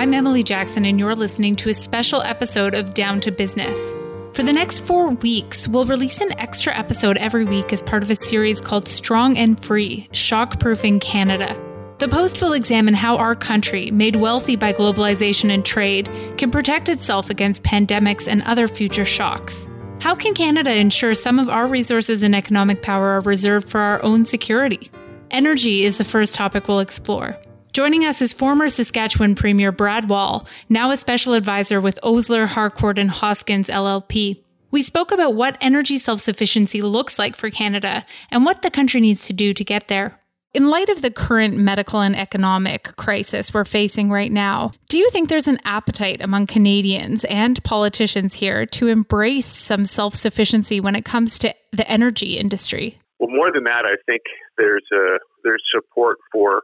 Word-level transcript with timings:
I'm 0.00 0.14
Emily 0.14 0.42
Jackson, 0.42 0.86
and 0.86 0.98
you're 0.98 1.14
listening 1.14 1.56
to 1.56 1.68
a 1.68 1.74
special 1.74 2.22
episode 2.22 2.74
of 2.74 2.94
Down 2.94 3.20
to 3.20 3.30
Business. 3.30 3.92
For 4.32 4.42
the 4.42 4.50
next 4.50 4.78
four 4.78 5.10
weeks, 5.10 5.68
we'll 5.68 5.84
release 5.84 6.22
an 6.22 6.32
extra 6.40 6.74
episode 6.74 7.18
every 7.18 7.44
week 7.44 7.70
as 7.70 7.82
part 7.82 8.02
of 8.02 8.08
a 8.08 8.16
series 8.16 8.62
called 8.62 8.88
Strong 8.88 9.36
and 9.36 9.62
Free 9.62 10.08
Shockproofing 10.12 11.02
Canada. 11.02 11.54
The 11.98 12.08
Post 12.08 12.40
will 12.40 12.54
examine 12.54 12.94
how 12.94 13.18
our 13.18 13.34
country, 13.34 13.90
made 13.90 14.16
wealthy 14.16 14.56
by 14.56 14.72
globalization 14.72 15.52
and 15.52 15.66
trade, 15.66 16.08
can 16.38 16.50
protect 16.50 16.88
itself 16.88 17.28
against 17.28 17.62
pandemics 17.62 18.26
and 18.26 18.40
other 18.44 18.68
future 18.68 19.04
shocks. 19.04 19.68
How 20.00 20.14
can 20.14 20.32
Canada 20.32 20.74
ensure 20.74 21.12
some 21.12 21.38
of 21.38 21.50
our 21.50 21.66
resources 21.66 22.22
and 22.22 22.34
economic 22.34 22.80
power 22.80 23.08
are 23.08 23.20
reserved 23.20 23.68
for 23.68 23.80
our 23.80 24.02
own 24.02 24.24
security? 24.24 24.90
Energy 25.30 25.84
is 25.84 25.98
the 25.98 26.04
first 26.04 26.34
topic 26.34 26.68
we'll 26.68 26.80
explore. 26.80 27.38
Joining 27.72 28.04
us 28.04 28.20
is 28.20 28.32
former 28.32 28.66
Saskatchewan 28.66 29.36
Premier 29.36 29.70
Brad 29.70 30.08
Wall, 30.08 30.48
now 30.68 30.90
a 30.90 30.96
special 30.96 31.34
advisor 31.34 31.80
with 31.80 32.00
Osler, 32.02 32.46
Harcourt, 32.46 32.98
and 32.98 33.08
Hoskins 33.08 33.68
LLP. 33.68 34.42
We 34.72 34.82
spoke 34.82 35.12
about 35.12 35.36
what 35.36 35.56
energy 35.60 35.96
self 35.96 36.20
sufficiency 36.20 36.82
looks 36.82 37.16
like 37.16 37.36
for 37.36 37.48
Canada 37.48 38.04
and 38.32 38.44
what 38.44 38.62
the 38.62 38.72
country 38.72 39.00
needs 39.00 39.28
to 39.28 39.32
do 39.32 39.54
to 39.54 39.62
get 39.62 39.86
there. 39.86 40.20
In 40.52 40.68
light 40.68 40.88
of 40.88 41.00
the 41.00 41.12
current 41.12 41.58
medical 41.58 42.00
and 42.00 42.16
economic 42.16 42.96
crisis 42.96 43.54
we're 43.54 43.64
facing 43.64 44.10
right 44.10 44.32
now, 44.32 44.72
do 44.88 44.98
you 44.98 45.08
think 45.10 45.28
there's 45.28 45.46
an 45.46 45.60
appetite 45.64 46.20
among 46.20 46.48
Canadians 46.48 47.24
and 47.26 47.62
politicians 47.62 48.34
here 48.34 48.66
to 48.66 48.88
embrace 48.88 49.46
some 49.46 49.84
self 49.84 50.14
sufficiency 50.14 50.80
when 50.80 50.96
it 50.96 51.04
comes 51.04 51.38
to 51.38 51.54
the 51.70 51.88
energy 51.88 52.36
industry? 52.36 52.98
Well, 53.20 53.30
more 53.30 53.52
than 53.54 53.62
that, 53.64 53.84
I 53.84 53.94
think 54.06 54.22
there's 54.58 54.86
a, 54.92 55.18
there's 55.44 55.62
support 55.72 56.18
for 56.32 56.62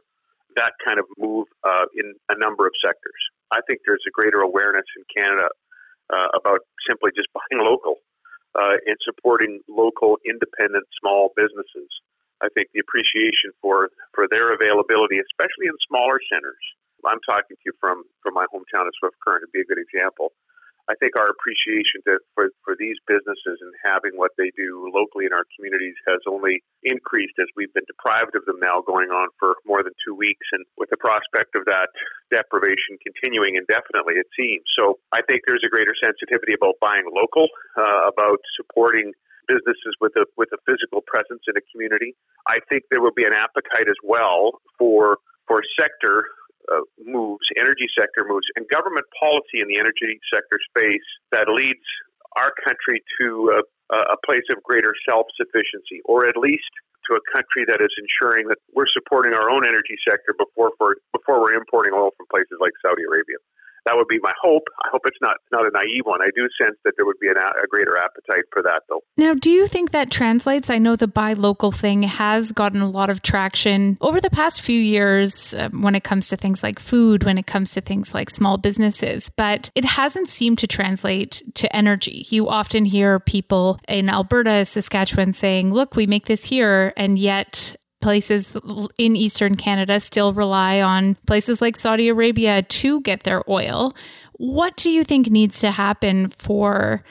that 0.57 0.73
kind 0.83 0.99
of 0.99 1.05
move 1.17 1.47
uh, 1.63 1.85
in 1.95 2.13
a 2.29 2.37
number 2.37 2.65
of 2.65 2.73
sectors. 2.83 3.21
I 3.53 3.61
think 3.69 3.81
there's 3.85 4.03
a 4.03 4.11
greater 4.11 4.41
awareness 4.41 4.85
in 4.97 5.05
Canada 5.07 5.47
uh, 6.11 6.29
about 6.35 6.65
simply 6.89 7.11
just 7.15 7.29
buying 7.37 7.63
local 7.63 8.01
uh, 8.57 8.81
and 8.83 8.97
supporting 9.05 9.61
local, 9.69 10.17
independent, 10.25 10.83
small 10.99 11.31
businesses. 11.37 11.89
I 12.41 12.49
think 12.53 12.69
the 12.73 12.81
appreciation 12.81 13.53
for 13.61 13.89
for 14.13 14.29
their 14.29 14.53
availability, 14.53 15.17
especially 15.17 15.69
in 15.69 15.77
smaller 15.89 16.21
centers. 16.29 16.61
I'm 17.05 17.21
talking 17.25 17.57
to 17.57 17.63
you 17.65 17.73
from 17.81 18.03
from 18.21 18.33
my 18.33 18.45
hometown 18.53 18.85
of 18.85 18.93
Swift 18.99 19.17
Current, 19.25 19.41
to 19.45 19.49
be 19.53 19.61
a 19.61 19.67
good 19.69 19.81
example. 19.81 20.33
I 20.87 20.95
think 20.95 21.19
our 21.19 21.27
appreciation 21.27 21.99
to, 22.07 22.23
for, 22.31 22.47
for 22.63 22.79
these 22.79 22.95
businesses 23.03 23.59
and 23.59 23.75
having 23.83 24.15
what 24.15 24.31
they 24.39 24.55
do 24.55 24.87
locally 24.87 25.27
in 25.27 25.35
our 25.35 25.43
communities 25.55 25.99
has 26.07 26.23
only 26.23 26.63
increased 26.87 27.35
as 27.43 27.51
we've 27.59 27.71
been 27.75 27.87
deprived 27.87 28.39
of 28.39 28.47
them 28.47 28.63
now 28.63 28.79
going 28.79 29.11
on 29.11 29.27
for 29.35 29.59
more 29.67 29.83
than 29.83 29.91
two 30.07 30.15
weeks. 30.15 30.47
And 30.55 30.63
with 30.79 30.87
the 30.87 30.99
prospect 30.99 31.59
of 31.59 31.67
that 31.67 31.91
deprivation 32.31 32.95
continuing 33.03 33.59
indefinitely, 33.59 34.15
it 34.15 34.31
seems. 34.31 34.63
So 34.79 34.99
I 35.11 35.19
think 35.27 35.43
there's 35.43 35.63
a 35.67 35.71
greater 35.71 35.95
sensitivity 35.99 36.55
about 36.55 36.79
buying 36.79 37.07
local, 37.11 37.51
uh, 37.75 38.07
about 38.07 38.39
supporting 38.55 39.11
businesses 39.47 39.95
with 40.03 40.11
a 40.19 40.27
with 40.35 40.51
a 40.51 40.59
physical 40.67 40.99
presence 41.07 41.39
in 41.47 41.55
a 41.55 41.63
community. 41.71 42.15
I 42.47 42.59
think 42.67 42.83
there 42.91 42.99
will 42.99 43.15
be 43.15 43.23
an 43.23 43.33
appetite 43.33 43.87
as 43.87 43.99
well 44.03 44.59
for 44.77 45.17
for 45.47 45.63
sector 45.79 46.27
uh, 46.71 46.83
moves, 47.03 47.45
energy 47.57 47.87
sector 47.97 48.25
moves, 48.27 48.45
and 48.55 48.67
government 48.69 49.05
policy 49.19 49.63
in 49.63 49.67
the 49.67 49.79
energy 49.79 50.19
sector 50.33 50.59
space 50.71 51.07
that 51.31 51.47
leads 51.47 51.83
our 52.37 52.53
country 52.65 53.01
to 53.19 53.51
a, 53.57 53.95
a 54.13 54.17
place 54.25 54.45
of 54.51 54.61
greater 54.63 54.93
self 55.09 55.25
sufficiency, 55.39 56.03
or 56.05 56.27
at 56.27 56.37
least 56.37 56.69
to 57.07 57.15
a 57.15 57.23
country 57.31 57.63
that 57.67 57.79
is 57.79 57.93
ensuring 57.95 58.47
that 58.51 58.59
we're 58.75 58.89
supporting 58.91 59.33
our 59.33 59.49
own 59.49 59.63
energy 59.63 59.95
sector 60.03 60.35
before 60.35 60.75
for, 60.77 60.99
before 61.15 61.39
we're 61.39 61.55
importing 61.55 61.95
oil 61.95 62.11
from 62.19 62.27
places 62.27 62.59
like 62.59 62.75
Saudi 62.83 63.07
Arabia 63.07 63.39
that 63.87 63.95
would 63.95 64.07
be 64.07 64.19
my 64.21 64.33
hope. 64.41 64.63
I 64.83 64.89
hope 64.91 65.01
it's 65.05 65.17
not 65.21 65.37
not 65.51 65.65
a 65.65 65.71
naive 65.71 66.03
one. 66.03 66.21
I 66.21 66.29
do 66.35 66.47
sense 66.61 66.77
that 66.83 66.93
there 66.97 67.05
would 67.05 67.19
be 67.19 67.27
an, 67.27 67.37
a 67.37 67.67
greater 67.67 67.97
appetite 67.97 68.43
for 68.51 68.61
that, 68.63 68.83
though. 68.89 69.01
Now, 69.15 69.33
do 69.33 69.49
you 69.49 69.65
think 69.65 69.91
that 69.91 70.11
translates? 70.11 70.69
I 70.69 70.77
know 70.77 70.95
the 70.95 71.07
buy 71.07 71.33
local 71.33 71.71
thing 71.71 72.03
has 72.03 72.51
gotten 72.51 72.81
a 72.81 72.89
lot 72.89 73.09
of 73.09 73.21
traction 73.21 73.97
over 74.01 74.19
the 74.19 74.29
past 74.29 74.61
few 74.61 74.79
years 74.79 75.53
um, 75.57 75.81
when 75.81 75.95
it 75.95 76.03
comes 76.03 76.27
to 76.29 76.35
things 76.35 76.61
like 76.63 76.79
food, 76.79 77.23
when 77.23 77.37
it 77.37 77.47
comes 77.47 77.71
to 77.71 77.81
things 77.81 78.13
like 78.13 78.29
small 78.29 78.57
businesses, 78.57 79.29
but 79.29 79.71
it 79.73 79.85
hasn't 79.85 80.29
seemed 80.29 80.59
to 80.59 80.67
translate 80.67 81.41
to 81.55 81.73
energy. 81.75 82.25
You 82.29 82.49
often 82.49 82.83
hear 82.83 83.19
people 83.19 83.79
in 83.87 84.09
Alberta, 84.09 84.65
Saskatchewan 84.65 85.31
saying, 85.31 85.73
"Look, 85.73 85.95
we 85.95 86.05
make 86.05 86.25
this 86.25 86.43
here," 86.43 86.93
and 86.97 87.17
yet 87.17 87.75
places 88.01 88.55
in 88.97 89.15
Eastern 89.15 89.55
Canada 89.55 89.99
still 89.99 90.33
rely 90.33 90.81
on 90.81 91.15
places 91.25 91.61
like 91.61 91.75
Saudi 91.75 92.09
Arabia 92.09 92.61
to 92.61 93.01
get 93.01 93.23
their 93.23 93.43
oil. 93.49 93.95
What 94.33 94.77
do 94.77 94.91
you 94.91 95.03
think 95.03 95.29
needs 95.29 95.59
to 95.61 95.71
happen 95.71 96.29
for 96.29 97.03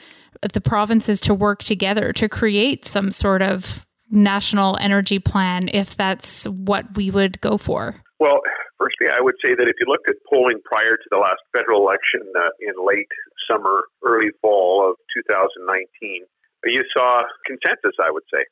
the 0.53 0.61
provinces 0.61 1.19
to 1.21 1.33
work 1.33 1.63
together 1.63 2.13
to 2.13 2.29
create 2.29 2.85
some 2.85 3.11
sort 3.11 3.41
of 3.41 3.85
national 4.09 4.77
energy 4.79 5.19
plan 5.19 5.69
if 5.73 5.95
that's 5.95 6.45
what 6.45 6.85
we 6.95 7.11
would 7.11 7.41
go 7.41 7.57
for? 7.57 7.95
Well, 8.19 8.39
firstly, 8.79 9.07
I 9.11 9.21
would 9.21 9.35
say 9.43 9.53
that 9.53 9.67
if 9.67 9.75
you 9.79 9.85
looked 9.87 10.09
at 10.09 10.15
polling 10.29 10.59
prior 10.63 10.95
to 10.95 11.07
the 11.11 11.17
last 11.17 11.41
federal 11.55 11.81
election 11.81 12.21
uh, 12.35 12.49
in 12.61 12.73
late 12.85 13.09
summer, 13.49 13.83
early 14.03 14.31
fall 14.41 14.89
of 14.89 14.95
2019, 15.13 16.23
you 16.69 16.83
saw 16.95 17.23
consensus, 17.45 17.95
I 18.01 18.11
would 18.11 18.25
say. 18.31 18.43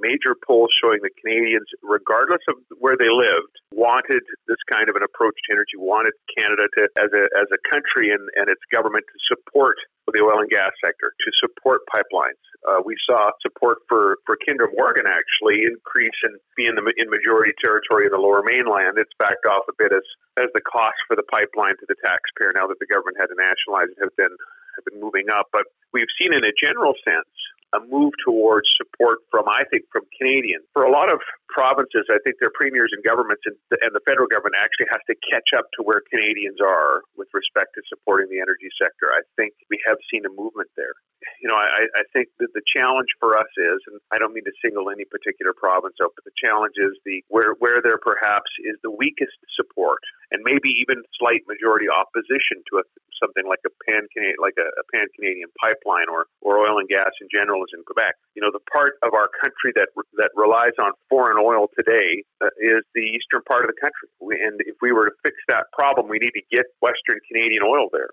Major 0.00 0.36
polls 0.36 0.70
showing 0.80 1.00
that 1.02 1.16
Canadians, 1.18 1.66
regardless 1.82 2.44
of 2.48 2.60
where 2.78 2.96
they 2.96 3.08
lived, 3.08 3.54
wanted 3.72 4.22
this 4.46 4.60
kind 4.70 4.88
of 4.88 4.96
an 4.96 5.02
approach 5.02 5.34
to 5.48 5.48
energy, 5.52 5.80
wanted 5.80 6.12
Canada 6.36 6.68
to, 6.76 6.82
as 7.00 7.10
a, 7.10 7.24
as 7.40 7.48
a 7.50 7.60
country 7.72 8.12
and, 8.12 8.22
and 8.36 8.52
its 8.52 8.60
government 8.70 9.04
to 9.08 9.18
support 9.26 9.76
the 10.12 10.20
oil 10.20 10.44
and 10.44 10.52
gas 10.52 10.70
sector, 10.84 11.16
to 11.16 11.28
support 11.40 11.80
pipelines. 11.88 12.38
Uh, 12.68 12.84
we 12.84 12.96
saw 13.08 13.32
support 13.40 13.80
for, 13.88 14.20
for 14.28 14.36
Kinder 14.44 14.68
Morgan 14.76 15.08
actually 15.08 15.64
increase 15.64 16.16
and 16.24 16.36
be 16.56 16.68
in 16.68 16.76
the 16.76 16.84
in 17.00 17.08
majority 17.08 17.56
territory 17.60 18.04
in 18.08 18.12
the 18.12 18.20
lower 18.20 18.44
mainland. 18.44 19.00
It's 19.00 19.12
backed 19.16 19.48
off 19.48 19.64
a 19.68 19.76
bit 19.76 19.92
as, 19.92 20.04
as 20.36 20.48
the 20.52 20.64
cost 20.64 20.96
for 21.08 21.16
the 21.16 21.24
pipeline 21.32 21.76
to 21.80 21.86
the 21.88 21.96
taxpayer 22.04 22.52
now 22.52 22.68
that 22.68 22.80
the 22.80 22.88
government 22.88 23.16
had 23.20 23.32
to 23.32 23.36
nationalize 23.36 23.88
it 23.92 24.00
have 24.00 24.16
been 24.16 24.32
have 24.76 24.84
been 24.90 25.00
moving 25.00 25.30
up. 25.30 25.48
But 25.52 25.70
we've 25.92 26.10
seen 26.20 26.34
in 26.34 26.42
a 26.42 26.54
general 26.56 26.94
sense 27.04 27.30
a 27.74 27.82
move 27.90 28.14
towards 28.22 28.70
support 28.78 29.26
from, 29.30 29.50
I 29.50 29.66
think, 29.68 29.84
from 29.90 30.06
Canadians. 30.14 30.62
For 30.72 30.86
a 30.86 30.92
lot 30.92 31.10
of 31.10 31.18
provinces, 31.50 32.06
I 32.10 32.22
think 32.22 32.38
their 32.38 32.54
premiers 32.54 32.94
and 32.94 33.02
governments 33.02 33.42
and 33.46 33.58
the, 33.70 33.78
and 33.82 33.90
the 33.90 34.02
federal 34.06 34.30
government 34.30 34.58
actually 34.58 34.90
has 34.94 35.02
to 35.10 35.14
catch 35.30 35.50
up 35.58 35.66
to 35.78 35.86
where 35.86 36.02
Canadians 36.06 36.62
are 36.62 37.02
with 37.18 37.28
respect 37.34 37.74
to 37.74 37.82
supporting 37.90 38.30
the 38.30 38.38
energy 38.38 38.70
sector. 38.78 39.10
I 39.10 39.22
think 39.34 39.54
we 39.70 39.78
have 39.86 39.98
seen 40.10 40.22
a 40.26 40.32
movement 40.32 40.70
there. 40.78 40.94
You 41.40 41.48
know, 41.48 41.56
I, 41.56 41.88
I 41.98 42.04
think 42.12 42.28
that 42.38 42.52
the 42.52 42.64
challenge 42.76 43.08
for 43.18 43.38
us 43.38 43.48
is, 43.56 43.78
and 43.88 43.96
I 44.12 44.18
don't 44.18 44.34
mean 44.36 44.44
to 44.44 44.54
single 44.60 44.90
any 44.92 45.08
particular 45.08 45.56
province 45.56 45.96
out, 46.02 46.12
but 46.14 46.24
the 46.28 46.36
challenge 46.36 46.76
is 46.76 46.94
the 47.04 47.24
where 47.32 47.56
where 47.58 47.80
there 47.80 47.98
perhaps 47.98 48.50
is 48.60 48.76
the 48.84 48.92
weakest 48.92 49.34
support 49.56 50.04
and 50.30 50.40
maybe 50.44 50.72
even 50.80 51.02
slight 51.18 51.42
majority 51.48 51.88
opposition 51.90 52.64
to 52.70 52.80
a, 52.80 52.84
something 53.20 53.44
like 53.48 53.60
a 53.66 53.72
pan 53.84 54.08
like 54.40 54.56
a, 54.56 54.68
a 54.68 54.84
pan 54.92 55.06
Canadian 55.16 55.50
pipeline 55.60 56.08
or 56.08 56.26
or 56.40 56.60
oil 56.60 56.78
and 56.78 56.88
gas 56.88 57.12
in 57.20 57.28
general 57.32 57.64
is 57.64 57.72
in 57.76 57.82
Quebec. 57.84 58.14
You 58.36 58.42
know, 58.42 58.52
the 58.52 58.62
part 58.72 58.96
of 59.02 59.12
our 59.12 59.28
country 59.40 59.72
that 59.76 59.92
that 60.20 60.30
relies 60.36 60.76
on 60.80 60.92
foreign 61.08 61.38
oil 61.40 61.68
today 61.76 62.24
uh, 62.40 62.52
is 62.60 62.84
the 62.94 63.04
eastern 63.04 63.42
part 63.48 63.64
of 63.64 63.70
the 63.72 63.78
country. 63.80 64.08
And 64.40 64.60
if 64.64 64.76
we 64.80 64.92
were 64.92 65.12
to 65.12 65.16
fix 65.24 65.36
that 65.48 65.68
problem, 65.72 66.08
we 66.08 66.18
need 66.18 66.36
to 66.36 66.44
get 66.50 66.66
Western 66.80 67.20
Canadian 67.28 67.62
oil 67.64 67.88
there. 67.92 68.10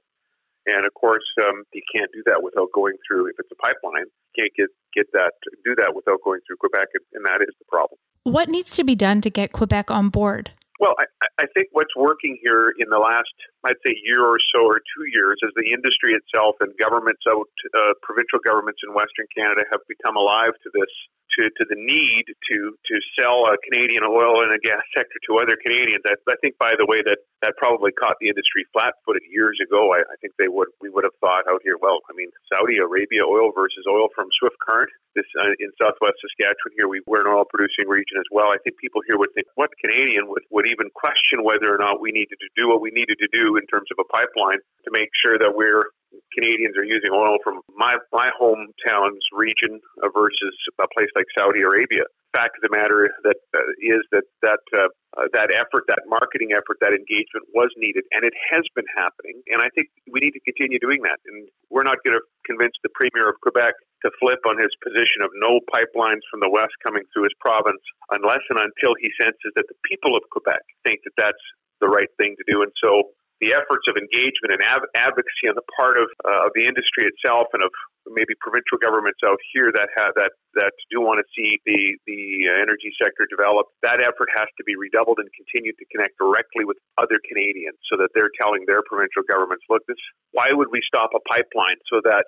And 0.68 0.86
of 0.86 0.94
course, 0.94 1.26
um, 1.42 1.64
you 1.74 1.82
can't 1.94 2.12
do 2.14 2.22
that 2.28 2.44
without 2.44 2.70
going 2.74 2.94
through. 3.08 3.28
If 3.28 3.36
it's 3.40 3.50
a 3.52 3.56
pipeline, 3.56 4.06
you 4.06 4.34
can't 4.38 4.54
get 4.56 4.70
get 4.94 5.12
that 5.14 5.34
do 5.66 5.74
that 5.76 5.94
without 5.96 6.20
going 6.24 6.42
through 6.46 6.58
Quebec, 6.58 6.88
and 7.14 7.26
that 7.26 7.42
is 7.42 7.54
the 7.58 7.66
problem. 7.68 7.98
What 8.24 8.50
needs 8.50 8.76
to 8.76 8.84
be 8.84 8.96
done 8.96 9.22
to 9.22 9.30
get 9.30 9.52
Quebec 9.52 9.90
on 9.90 10.10
board? 10.10 10.52
Well, 10.82 10.96
I, 11.00 11.06
I 11.44 11.46
think 11.56 11.70
what's 11.74 11.96
working 11.96 12.40
here 12.44 12.74
in 12.80 12.90
the 12.90 13.00
last, 13.00 13.30
I'd 13.62 13.78
say, 13.86 13.94
year 14.02 14.26
or 14.26 14.42
so 14.54 14.66
or 14.66 14.82
two 14.82 15.06
years 15.14 15.38
as 15.46 15.54
the 15.54 15.70
industry 15.70 16.18
itself 16.18 16.58
and 16.62 16.74
governments 16.82 17.22
out, 17.30 17.46
uh, 17.46 17.94
provincial 18.02 18.42
governments 18.42 18.82
in 18.82 18.94
Western 18.94 19.30
Canada 19.32 19.66
have 19.70 19.86
become 19.86 20.18
alive 20.18 20.58
to 20.66 20.70
this 20.74 20.90
to, 21.38 21.48
to 21.48 21.64
the 21.72 21.80
need 21.80 22.28
to 22.28 22.58
to 22.76 22.96
sell 23.16 23.48
a 23.48 23.56
Canadian 23.64 24.04
oil 24.04 24.44
and 24.44 24.52
a 24.52 24.60
gas 24.60 24.84
sector 24.96 25.18
to 25.28 25.40
other 25.40 25.56
Canadians. 25.60 26.04
I, 26.04 26.16
I 26.28 26.36
think, 26.44 26.58
by 26.60 26.76
the 26.76 26.88
way, 26.88 27.00
that 27.08 27.24
that 27.42 27.58
probably 27.58 27.92
caught 27.96 28.20
the 28.22 28.30
industry 28.30 28.68
flat-footed 28.76 29.24
years 29.32 29.58
ago. 29.64 29.96
I, 29.96 30.06
I 30.06 30.16
think 30.20 30.36
they 30.38 30.52
would 30.52 30.70
we 30.84 30.92
would 30.92 31.08
have 31.08 31.16
thought 31.24 31.48
out 31.48 31.64
here. 31.64 31.80
Well, 31.80 32.04
I 32.12 32.14
mean, 32.16 32.30
Saudi 32.52 32.78
Arabia 32.78 33.24
oil 33.24 33.52
versus 33.56 33.88
oil 33.88 34.12
from 34.14 34.28
Swift 34.40 34.60
Current. 34.60 34.92
This 35.16 35.28
uh, 35.40 35.56
in 35.60 35.72
Southwest 35.80 36.20
Saskatchewan 36.20 36.76
here, 36.76 36.88
we 36.88 37.04
we're 37.08 37.24
an 37.24 37.32
oil-producing 37.32 37.88
region 37.88 38.20
as 38.20 38.28
well. 38.32 38.52
I 38.52 38.60
think 38.64 38.80
people 38.80 39.04
here 39.08 39.20
would 39.20 39.32
think, 39.36 39.48
what 39.56 39.72
Canadian 39.80 40.28
would 40.28 40.44
would 40.52 40.68
even 40.68 40.92
question 40.92 41.44
whether 41.44 41.72
or 41.72 41.80
not 41.80 42.00
we 42.04 42.12
needed 42.12 42.40
to 42.40 42.50
do 42.56 42.68
what 42.68 42.84
we 42.84 42.92
needed 42.92 43.20
to 43.20 43.30
do 43.32 43.51
in 43.58 43.66
terms 43.68 43.88
of 43.92 43.98
a 44.00 44.08
pipeline 44.12 44.60
to 44.86 44.90
make 44.92 45.10
sure 45.24 45.38
that 45.38 45.54
we're 45.56 45.92
Canadians 46.36 46.76
are 46.76 46.84
using 46.84 47.12
oil 47.12 47.38
from 47.44 47.64
my 47.76 47.96
my 48.12 48.30
hometown's 48.36 49.24
region 49.32 49.80
versus 50.12 50.56
a 50.80 50.88
place 50.92 51.12
like 51.16 51.28
Saudi 51.38 51.62
Arabia. 51.62 52.04
Fact 52.36 52.56
of 52.56 52.64
the 52.64 52.72
matter 52.72 53.12
that 53.24 53.40
uh, 53.56 53.60
is 53.80 54.04
that 54.12 54.28
that 54.44 54.64
uh, 54.76 54.88
uh, 55.20 55.28
that 55.36 55.52
effort, 55.56 55.84
that 55.92 56.04
marketing 56.08 56.56
effort, 56.56 56.80
that 56.80 56.96
engagement 56.96 57.44
was 57.52 57.68
needed, 57.76 58.08
and 58.16 58.24
it 58.24 58.32
has 58.52 58.64
been 58.76 58.88
happening. 58.96 59.44
And 59.52 59.60
I 59.60 59.68
think 59.76 59.92
we 60.08 60.24
need 60.24 60.32
to 60.36 60.44
continue 60.48 60.80
doing 60.80 61.04
that. 61.04 61.20
And 61.28 61.52
we're 61.68 61.88
not 61.88 62.00
going 62.08 62.16
to 62.16 62.24
convince 62.48 62.76
the 62.84 62.92
Premier 62.96 63.28
of 63.28 63.36
Quebec 63.44 63.76
to 64.08 64.10
flip 64.20 64.40
on 64.48 64.56
his 64.56 64.72
position 64.80 65.24
of 65.28 65.32
no 65.36 65.60
pipelines 65.68 66.24
from 66.32 66.40
the 66.40 66.52
west 66.52 66.72
coming 66.84 67.04
through 67.12 67.28
his 67.28 67.36
province 67.44 67.84
unless 68.16 68.44
and 68.48 68.64
until 68.64 68.96
he 68.96 69.12
senses 69.20 69.52
that 69.60 69.68
the 69.68 69.80
people 69.84 70.16
of 70.16 70.24
Quebec 70.32 70.64
think 70.88 71.04
that 71.04 71.16
that's 71.20 71.46
the 71.84 71.92
right 71.92 72.10
thing 72.16 72.40
to 72.40 72.46
do. 72.48 72.64
And 72.64 72.72
so 72.80 73.12
the 73.42 73.58
efforts 73.58 73.90
of 73.90 73.98
engagement 73.98 74.54
and 74.54 74.62
av- 74.70 74.88
advocacy 74.94 75.50
on 75.50 75.58
the 75.58 75.66
part 75.74 75.98
of, 75.98 76.08
uh, 76.24 76.46
of 76.48 76.52
the 76.54 76.64
industry 76.64 77.10
itself 77.10 77.50
and 77.58 77.66
of 77.66 77.74
maybe 78.14 78.38
provincial 78.42 78.78
governments 78.82 79.22
out 79.26 79.38
here 79.54 79.70
that 79.74 79.90
have 79.98 80.14
that 80.18 80.34
that 80.58 80.74
do 80.90 81.02
want 81.02 81.22
to 81.22 81.26
see 81.34 81.58
the 81.66 81.98
the 82.06 82.50
energy 82.62 82.94
sector 82.98 83.26
develop. 83.30 83.70
That 83.86 84.02
effort 84.02 84.30
has 84.38 84.50
to 84.58 84.64
be 84.66 84.78
redoubled 84.78 85.22
and 85.22 85.30
continue 85.34 85.74
to 85.74 85.86
connect 85.90 86.18
directly 86.18 86.66
with 86.66 86.78
other 86.98 87.18
Canadians, 87.26 87.78
so 87.90 87.98
that 88.02 88.10
they're 88.14 88.34
telling 88.42 88.66
their 88.66 88.82
provincial 88.86 89.26
governments, 89.30 89.66
"Look, 89.70 89.86
this 89.86 90.02
why 90.34 90.50
would 90.54 90.70
we 90.74 90.82
stop 90.86 91.14
a 91.14 91.22
pipeline 91.30 91.78
so 91.90 92.02
that 92.06 92.26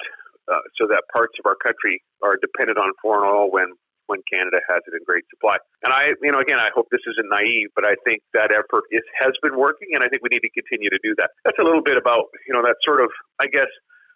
uh, 0.49 0.65
so 0.77 0.87
that 0.87 1.03
parts 1.13 1.33
of 1.39 1.45
our 1.45 1.57
country 1.57 2.03
are 2.21 2.37
dependent 2.41 2.77
on 2.77 2.91
foreign 3.01 3.25
oil 3.25 3.49
when 3.49 3.73
when 4.07 4.19
Canada 4.27 4.59
has 4.69 4.81
it 4.85 4.93
in 4.93 5.03
great 5.05 5.23
supply. 5.31 5.57
And 5.83 5.93
I, 5.93 6.13
you 6.21 6.31
know, 6.31 6.39
again, 6.39 6.59
I 6.59 6.69
hope 6.75 6.87
this 6.91 7.03
isn't 7.03 7.29
naive, 7.29 7.71
but 7.75 7.87
I 7.87 7.95
think 8.03 8.23
that 8.33 8.51
effort 8.51 8.87
is, 8.91 9.03
has 9.19 9.33
been 9.41 9.55
working, 9.55 9.95
and 9.95 10.03
I 10.03 10.09
think 10.09 10.23
we 10.23 10.31
need 10.31 10.43
to 10.43 10.53
continue 10.53 10.89
to 10.89 11.01
do 11.03 11.15
that. 11.19 11.31
That's 11.43 11.59
a 11.59 11.65
little 11.65 11.83
bit 11.83 11.95
about, 11.95 12.31
you 12.47 12.53
know, 12.53 12.63
that 12.63 12.77
sort 12.83 12.99
of, 12.99 13.09
I 13.39 13.47
guess, 13.47 13.69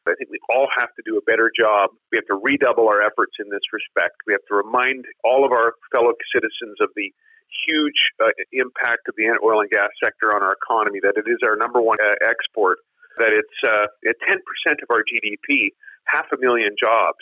I 0.07 0.15
think 0.15 0.31
we 0.31 0.39
all 0.47 0.71
have 0.79 0.87
to 0.95 1.03
do 1.03 1.19
a 1.19 1.23
better 1.27 1.51
job. 1.51 1.91
We 2.11 2.19
have 2.19 2.29
to 2.31 2.39
redouble 2.39 2.87
our 2.87 3.03
efforts 3.03 3.35
in 3.43 3.51
this 3.51 3.63
respect. 3.75 4.15
We 4.23 4.31
have 4.31 4.45
to 4.47 4.55
remind 4.55 5.03
all 5.23 5.43
of 5.43 5.51
our 5.51 5.75
fellow 5.91 6.15
citizens 6.31 6.79
of 6.79 6.95
the 6.95 7.11
huge 7.67 7.99
uh, 8.23 8.31
impact 8.55 9.07
of 9.11 9.15
the 9.19 9.27
oil 9.43 9.59
and 9.59 9.69
gas 9.71 9.91
sector 9.99 10.31
on 10.31 10.43
our 10.43 10.55
economy, 10.55 10.99
that 11.03 11.19
it 11.19 11.27
is 11.27 11.43
our 11.43 11.59
number 11.59 11.83
one 11.83 11.99
uh, 11.99 12.15
export, 12.23 12.79
that 13.19 13.35
it's 13.35 13.59
uh, 13.67 13.91
at 14.07 14.15
10% 14.23 14.39
of 14.83 14.87
our 14.91 15.03
GDP, 15.03 15.75
half 16.07 16.27
a 16.31 16.39
million 16.39 16.75
jobs 16.79 17.19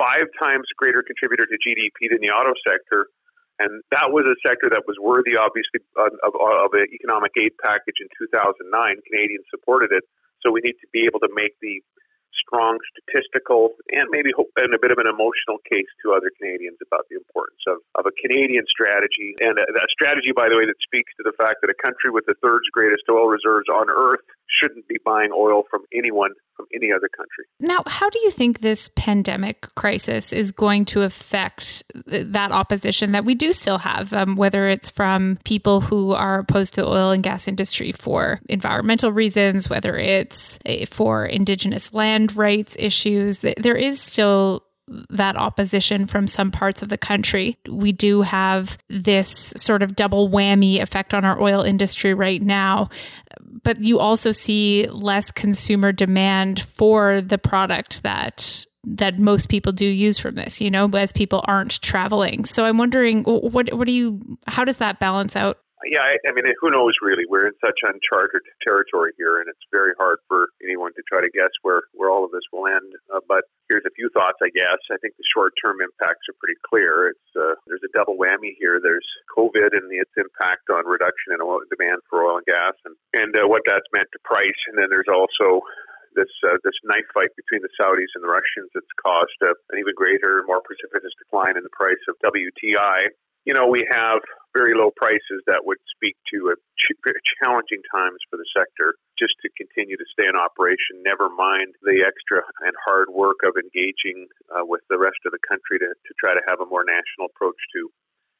five 0.00 0.32
times 0.40 0.64
greater 0.80 1.04
contributor 1.04 1.44
to 1.44 1.56
GDP 1.60 2.08
than 2.08 2.24
the 2.24 2.32
auto 2.32 2.56
sector. 2.64 3.12
And 3.60 3.84
that 3.92 4.08
was 4.08 4.24
a 4.24 4.32
sector 4.40 4.72
that 4.72 4.88
was 4.88 4.96
worthy, 4.96 5.36
obviously, 5.36 5.84
of, 6.00 6.16
of, 6.32 6.70
an 6.72 6.88
economic 6.96 7.36
aid 7.36 7.52
package 7.60 8.00
in 8.00 8.08
2009. 8.16 8.72
Canadians 9.04 9.44
supported 9.52 9.92
it. 9.92 10.00
So 10.40 10.48
we 10.48 10.64
need 10.64 10.80
to 10.80 10.88
be 10.96 11.04
able 11.04 11.20
to 11.20 11.28
make 11.36 11.52
the 11.60 11.84
strong 12.32 12.80
statistical 12.96 13.76
and 13.92 14.08
maybe 14.08 14.32
and 14.32 14.72
a 14.72 14.80
bit 14.80 14.88
of 14.88 14.96
an 14.96 15.04
emotional 15.04 15.60
case 15.68 15.92
to 16.00 16.16
other 16.16 16.32
Canadians 16.40 16.80
about 16.80 17.04
the 17.12 17.20
importance 17.20 17.60
of, 17.68 17.84
of 18.00 18.08
a 18.08 18.14
Canadian 18.16 18.64
strategy 18.64 19.36
and 19.44 19.60
uh, 19.60 19.68
a, 19.68 19.84
a 19.84 19.88
strategy, 19.92 20.32
by 20.32 20.48
the 20.48 20.56
way, 20.56 20.64
that 20.64 20.80
speaks 20.80 21.12
to 21.20 21.22
the 21.26 21.36
fact 21.36 21.60
that 21.60 21.68
a 21.68 21.76
country 21.76 22.08
with 22.08 22.24
the 22.24 22.38
third 22.40 22.64
greatest 22.72 23.04
oil 23.12 23.28
reserves 23.28 23.68
on 23.68 23.92
earth 23.92 24.24
shouldn't 24.60 24.88
be 24.88 24.96
buying 25.04 25.30
oil 25.32 25.62
from 25.70 25.82
anyone 25.94 26.30
from 26.56 26.66
any 26.74 26.92
other 26.92 27.08
country. 27.08 27.44
Now, 27.58 27.82
how 27.86 28.10
do 28.10 28.18
you 28.20 28.30
think 28.30 28.60
this 28.60 28.90
pandemic 28.94 29.62
crisis 29.76 30.32
is 30.32 30.52
going 30.52 30.84
to 30.86 31.02
affect 31.02 31.82
that 32.06 32.52
opposition 32.52 33.12
that 33.12 33.24
we 33.24 33.34
do 33.34 33.52
still 33.52 33.78
have, 33.78 34.12
um, 34.12 34.36
whether 34.36 34.68
it's 34.68 34.90
from 34.90 35.38
people 35.44 35.80
who 35.80 36.12
are 36.12 36.40
opposed 36.40 36.74
to 36.74 36.82
the 36.82 36.88
oil 36.88 37.12
and 37.12 37.22
gas 37.22 37.48
industry 37.48 37.92
for 37.92 38.40
environmental 38.48 39.12
reasons, 39.12 39.70
whether 39.70 39.96
it's 39.96 40.58
eh, 40.66 40.84
for 40.84 41.24
Indigenous 41.24 41.94
land 41.94 42.36
rights 42.36 42.76
issues? 42.78 43.40
There 43.40 43.76
is 43.76 44.00
still 44.00 44.64
that 45.10 45.36
opposition 45.36 46.06
from 46.06 46.26
some 46.26 46.50
parts 46.50 46.82
of 46.82 46.88
the 46.88 46.98
country. 46.98 47.56
We 47.68 47.92
do 47.92 48.22
have 48.22 48.76
this 48.88 49.52
sort 49.56 49.82
of 49.82 49.96
double 49.96 50.28
whammy 50.28 50.80
effect 50.80 51.14
on 51.14 51.24
our 51.24 51.40
oil 51.40 51.62
industry 51.62 52.14
right 52.14 52.42
now. 52.42 52.88
But 53.62 53.80
you 53.80 53.98
also 53.98 54.30
see 54.30 54.88
less 54.88 55.30
consumer 55.30 55.92
demand 55.92 56.60
for 56.60 57.20
the 57.20 57.38
product 57.38 58.02
that 58.02 58.66
that 58.82 59.18
most 59.18 59.50
people 59.50 59.72
do 59.72 59.84
use 59.86 60.18
from 60.18 60.36
this, 60.36 60.60
you 60.60 60.70
know, 60.70 60.88
as 60.94 61.12
people 61.12 61.44
aren't 61.46 61.82
traveling. 61.82 62.44
So 62.44 62.64
I'm 62.64 62.78
wondering 62.78 63.22
what 63.24 63.72
what 63.72 63.86
do 63.86 63.92
you 63.92 64.38
how 64.46 64.64
does 64.64 64.78
that 64.78 64.98
balance 64.98 65.36
out? 65.36 65.58
Yeah, 65.88 66.04
I, 66.04 66.20
I 66.28 66.30
mean, 66.36 66.44
who 66.60 66.68
knows 66.68 66.92
really? 67.00 67.24
We're 67.24 67.48
in 67.48 67.56
such 67.64 67.80
uncharted 67.80 68.44
territory 68.60 69.16
here, 69.16 69.40
and 69.40 69.48
it's 69.48 69.64
very 69.72 69.96
hard 69.96 70.20
for 70.28 70.52
anyone 70.60 70.92
to 70.92 71.02
try 71.08 71.24
to 71.24 71.32
guess 71.32 71.52
where, 71.64 71.88
where 71.96 72.12
all 72.12 72.24
of 72.24 72.32
this 72.32 72.44
will 72.52 72.68
end. 72.68 72.92
Uh, 73.08 73.24
but 73.24 73.48
here's 73.72 73.86
a 73.88 73.94
few 73.96 74.12
thoughts, 74.12 74.36
I 74.44 74.52
guess. 74.52 74.80
I 74.92 75.00
think 75.00 75.16
the 75.16 75.24
short 75.32 75.56
term 75.56 75.80
impacts 75.80 76.28
are 76.28 76.36
pretty 76.36 76.60
clear. 76.68 77.16
It's 77.16 77.30
uh, 77.32 77.56
There's 77.64 77.84
a 77.84 77.92
double 77.96 78.20
whammy 78.20 78.52
here. 78.60 78.76
There's 78.76 79.06
COVID 79.32 79.72
and 79.72 79.88
its 79.88 80.12
impact 80.20 80.68
on 80.68 80.84
reduction 80.84 81.32
in 81.32 81.40
oil 81.40 81.64
demand 81.72 82.04
for 82.12 82.28
oil 82.28 82.44
and 82.44 82.46
gas 82.46 82.76
and, 82.84 82.96
and 83.16 83.32
uh, 83.40 83.48
what 83.48 83.64
that's 83.64 83.88
meant 83.96 84.12
to 84.12 84.20
price. 84.20 84.60
And 84.68 84.76
then 84.76 84.92
there's 84.92 85.08
also 85.08 85.64
this 86.12 86.30
uh, 86.44 86.58
this 86.66 86.74
knife 86.84 87.06
fight 87.14 87.30
between 87.38 87.62
the 87.62 87.72
Saudis 87.78 88.10
and 88.18 88.22
the 88.26 88.32
Russians 88.32 88.68
that's 88.74 88.94
caused 88.98 89.38
uh, 89.40 89.54
an 89.70 89.78
even 89.78 89.94
greater, 89.94 90.42
more 90.44 90.60
precipitous 90.60 91.14
decline 91.16 91.56
in 91.56 91.62
the 91.62 91.72
price 91.72 92.02
of 92.10 92.18
WTI 92.20 93.14
you 93.50 93.58
know, 93.58 93.66
we 93.66 93.82
have 93.90 94.22
very 94.54 94.78
low 94.78 94.94
prices 94.94 95.42
that 95.50 95.66
would 95.66 95.82
speak 95.90 96.14
to 96.30 96.54
a 96.54 96.56
ch- 96.78 96.94
challenging 97.42 97.82
times 97.90 98.22
for 98.30 98.38
the 98.38 98.46
sector 98.54 98.94
just 99.18 99.34
to 99.42 99.50
continue 99.58 99.98
to 99.98 100.06
stay 100.14 100.30
in 100.30 100.38
operation, 100.38 101.02
never 101.02 101.26
mind 101.26 101.74
the 101.82 102.06
extra 102.06 102.46
and 102.62 102.70
hard 102.86 103.10
work 103.10 103.42
of 103.42 103.58
engaging 103.58 104.30
uh, 104.54 104.62
with 104.62 104.86
the 104.86 104.94
rest 104.94 105.18
of 105.26 105.34
the 105.34 105.42
country 105.42 105.82
to, 105.82 105.90
to 105.90 106.12
try 106.22 106.30
to 106.30 106.42
have 106.46 106.62
a 106.62 106.70
more 106.70 106.86
national 106.86 107.26
approach 107.26 107.58
to 107.74 107.90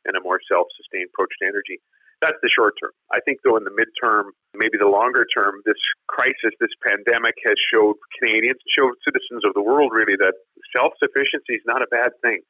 and 0.07 0.15
a 0.15 0.23
more 0.23 0.39
self 0.47 0.71
sustained 0.79 1.11
approach 1.11 1.35
to 1.43 1.51
energy. 1.51 1.83
That's 2.23 2.39
the 2.39 2.53
short 2.55 2.79
term. 2.79 2.95
I 3.11 3.19
think, 3.27 3.43
though, 3.43 3.59
in 3.59 3.67
the 3.67 3.75
midterm, 3.75 4.31
maybe 4.55 4.79
the 4.79 4.87
longer 4.87 5.27
term, 5.27 5.59
this 5.67 5.81
crisis, 6.07 6.55
this 6.63 6.71
pandemic 6.87 7.35
has 7.51 7.59
showed 7.75 7.99
Canadians, 8.15 8.63
showed 8.79 8.95
citizens 9.03 9.43
of 9.43 9.59
the 9.59 9.65
world 9.65 9.91
really 9.91 10.15
that 10.23 10.39
self 10.71 10.95
sufficiency 11.03 11.59
is 11.59 11.67
not 11.67 11.83
a 11.83 11.91
bad 11.91 12.15
thing 12.23 12.47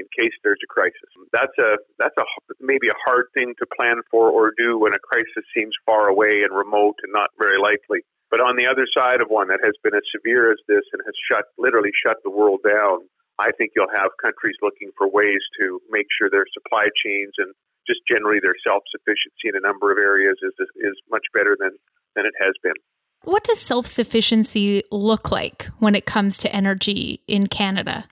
in 0.00 0.08
case 0.16 0.32
there's 0.42 0.60
a 0.64 0.70
crisis. 0.72 1.12
That's 1.32 1.54
a 1.60 1.76
that's 2.00 2.16
a 2.16 2.24
maybe 2.58 2.88
a 2.88 2.98
hard 3.04 3.28
thing 3.36 3.52
to 3.60 3.66
plan 3.78 4.00
for 4.10 4.32
or 4.32 4.52
do 4.56 4.80
when 4.80 4.96
a 4.96 4.98
crisis 4.98 5.44
seems 5.54 5.76
far 5.84 6.08
away 6.08 6.42
and 6.42 6.50
remote 6.56 6.96
and 7.04 7.12
not 7.12 7.30
very 7.38 7.60
likely. 7.60 8.00
But 8.30 8.40
on 8.40 8.56
the 8.56 8.66
other 8.66 8.86
side 8.96 9.20
of 9.20 9.28
one 9.28 9.48
that 9.48 9.60
has 9.62 9.74
been 9.84 9.94
as 9.94 10.06
severe 10.14 10.50
as 10.50 10.58
this 10.66 10.86
and 10.96 11.02
has 11.04 11.14
shut 11.30 11.44
literally 11.58 11.92
shut 11.92 12.16
the 12.24 12.30
world 12.30 12.60
down, 12.64 13.04
I 13.38 13.52
think 13.52 13.72
you'll 13.76 13.92
have 13.92 14.10
countries 14.22 14.56
looking 14.62 14.90
for 14.96 15.10
ways 15.10 15.42
to 15.60 15.80
make 15.90 16.06
sure 16.16 16.30
their 16.30 16.46
supply 16.54 16.88
chains 17.04 17.34
and 17.38 17.52
just 17.86 18.00
generally 18.08 18.38
their 18.40 18.56
self 18.66 18.82
sufficiency 18.88 19.52
in 19.52 19.56
a 19.56 19.64
number 19.66 19.92
of 19.92 19.98
areas 19.98 20.36
is 20.42 20.54
is 20.80 20.96
much 21.10 21.26
better 21.34 21.56
than 21.58 21.76
than 22.16 22.24
it 22.24 22.34
has 22.40 22.54
been. 22.62 22.78
What 23.24 23.44
does 23.44 23.60
self 23.60 23.86
sufficiency 23.86 24.82
look 24.90 25.30
like 25.30 25.68
when 25.78 25.94
it 25.94 26.06
comes 26.06 26.38
to 26.38 26.54
energy 26.54 27.20
in 27.26 27.46
Canada? 27.46 28.06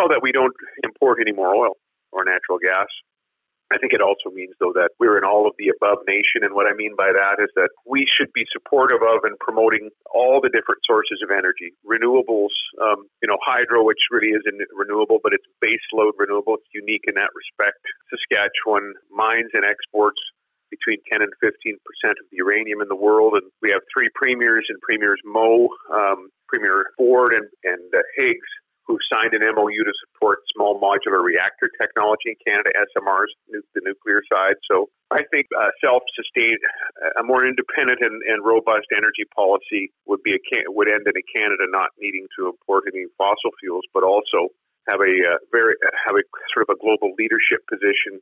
Well, 0.00 0.08
that 0.16 0.24
we 0.24 0.32
don't 0.32 0.56
import 0.80 1.20
any 1.20 1.36
more 1.36 1.52
oil 1.52 1.76
or 2.08 2.24
natural 2.24 2.56
gas. 2.56 2.88
I 3.68 3.76
think 3.76 3.92
it 3.92 4.00
also 4.00 4.32
means, 4.32 4.56
though, 4.56 4.72
that 4.72 4.96
we're 4.96 5.20
an 5.20 5.28
all 5.28 5.44
of 5.44 5.52
the 5.60 5.68
above 5.68 6.08
nation. 6.08 6.40
And 6.40 6.56
what 6.56 6.64
I 6.64 6.72
mean 6.72 6.96
by 6.96 7.12
that 7.12 7.36
is 7.36 7.52
that 7.52 7.68
we 7.84 8.08
should 8.08 8.32
be 8.32 8.48
supportive 8.48 9.04
of 9.04 9.28
and 9.28 9.36
promoting 9.44 9.92
all 10.08 10.40
the 10.40 10.48
different 10.48 10.80
sources 10.88 11.20
of 11.20 11.28
energy. 11.28 11.76
Renewables, 11.84 12.56
um, 12.80 13.12
you 13.20 13.28
know, 13.28 13.36
hydro, 13.44 13.84
which 13.84 14.00
really 14.08 14.32
isn't 14.32 14.56
renewable, 14.72 15.20
but 15.20 15.36
it's 15.36 15.44
base 15.60 15.84
load 15.92 16.16
renewable. 16.16 16.56
It's 16.56 16.72
unique 16.72 17.04
in 17.04 17.20
that 17.20 17.36
respect. 17.36 17.76
Saskatchewan 18.08 18.96
mines 19.12 19.52
and 19.52 19.68
exports 19.68 20.18
between 20.72 21.04
10 21.12 21.20
and 21.20 21.34
15 21.44 21.76
percent 21.84 22.16
of 22.16 22.24
the 22.32 22.40
uranium 22.40 22.80
in 22.80 22.88
the 22.88 22.96
world. 22.96 23.36
And 23.36 23.44
we 23.60 23.68
have 23.68 23.84
three 23.92 24.08
premiers 24.16 24.64
and 24.72 24.80
premiers 24.80 25.20
Moe, 25.28 25.68
um, 25.92 26.32
Premier 26.48 26.88
Ford, 26.96 27.36
and, 27.36 27.44
and 27.68 27.84
uh, 27.92 28.00
Higgs 28.16 28.48
who 28.90 28.98
signed 29.06 29.30
an 29.38 29.46
MOU 29.46 29.86
to 29.86 29.94
support 30.02 30.42
small 30.50 30.82
modular 30.82 31.22
reactor 31.22 31.70
technology 31.78 32.34
in 32.34 32.38
Canada, 32.42 32.74
SMRs, 32.90 33.30
the 33.46 33.82
nuclear 33.86 34.18
side. 34.26 34.58
So 34.66 34.90
I 35.14 35.22
think 35.30 35.46
uh, 35.54 35.70
self-sustained, 35.78 36.58
a 37.14 37.22
more 37.22 37.46
independent 37.46 38.02
and, 38.02 38.18
and, 38.26 38.42
robust 38.42 38.90
energy 38.90 39.30
policy 39.30 39.94
would 40.10 40.26
be 40.26 40.34
a 40.34 40.42
would 40.74 40.90
end 40.90 41.06
in 41.06 41.14
a 41.14 41.24
Canada 41.30 41.70
not 41.70 41.94
needing 42.02 42.26
to 42.34 42.50
import 42.50 42.90
any 42.90 43.06
fossil 43.14 43.54
fuels, 43.62 43.86
but 43.94 44.02
also 44.02 44.50
have 44.90 44.98
a 44.98 45.14
uh, 45.22 45.38
very 45.54 45.78
have 46.06 46.18
a 46.18 46.26
sort 46.50 46.66
of 46.66 46.74
a 46.74 46.78
global 46.82 47.14
leadership 47.14 47.62
position 47.70 48.18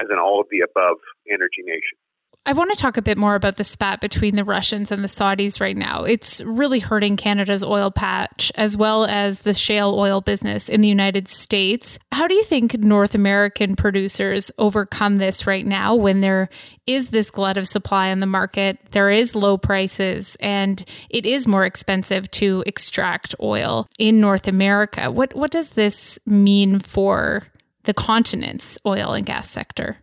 as 0.00 0.08
an 0.08 0.16
all 0.16 0.40
of 0.40 0.48
the 0.48 0.64
above 0.64 0.96
energy 1.28 1.60
nation. 1.60 2.00
I 2.48 2.52
want 2.52 2.72
to 2.72 2.78
talk 2.78 2.96
a 2.96 3.02
bit 3.02 3.18
more 3.18 3.34
about 3.34 3.56
the 3.56 3.64
spat 3.64 4.00
between 4.00 4.36
the 4.36 4.44
Russians 4.44 4.92
and 4.92 5.02
the 5.02 5.08
Saudis 5.08 5.60
right 5.60 5.76
now. 5.76 6.04
It's 6.04 6.40
really 6.42 6.78
hurting 6.78 7.16
Canada's 7.16 7.64
oil 7.64 7.90
patch 7.90 8.52
as 8.54 8.76
well 8.76 9.04
as 9.04 9.40
the 9.40 9.52
shale 9.52 9.96
oil 9.98 10.20
business 10.20 10.68
in 10.68 10.80
the 10.80 10.86
United 10.86 11.26
States. 11.26 11.98
How 12.12 12.28
do 12.28 12.36
you 12.36 12.44
think 12.44 12.74
North 12.78 13.16
American 13.16 13.74
producers 13.74 14.52
overcome 14.58 15.16
this 15.16 15.48
right 15.48 15.66
now 15.66 15.96
when 15.96 16.20
there 16.20 16.48
is 16.86 17.08
this 17.08 17.32
glut 17.32 17.56
of 17.56 17.66
supply 17.66 18.12
on 18.12 18.18
the 18.18 18.26
market? 18.26 18.78
There 18.92 19.10
is 19.10 19.34
low 19.34 19.58
prices 19.58 20.36
and 20.38 20.84
it 21.10 21.26
is 21.26 21.48
more 21.48 21.66
expensive 21.66 22.30
to 22.30 22.62
extract 22.64 23.34
oil 23.42 23.88
in 23.98 24.20
North 24.20 24.46
America. 24.46 25.10
What 25.10 25.34
what 25.34 25.50
does 25.50 25.70
this 25.70 26.16
mean 26.26 26.78
for 26.78 27.42
the 27.82 27.94
continent's 27.94 28.78
oil 28.86 29.14
and 29.14 29.26
gas 29.26 29.50
sector? 29.50 29.96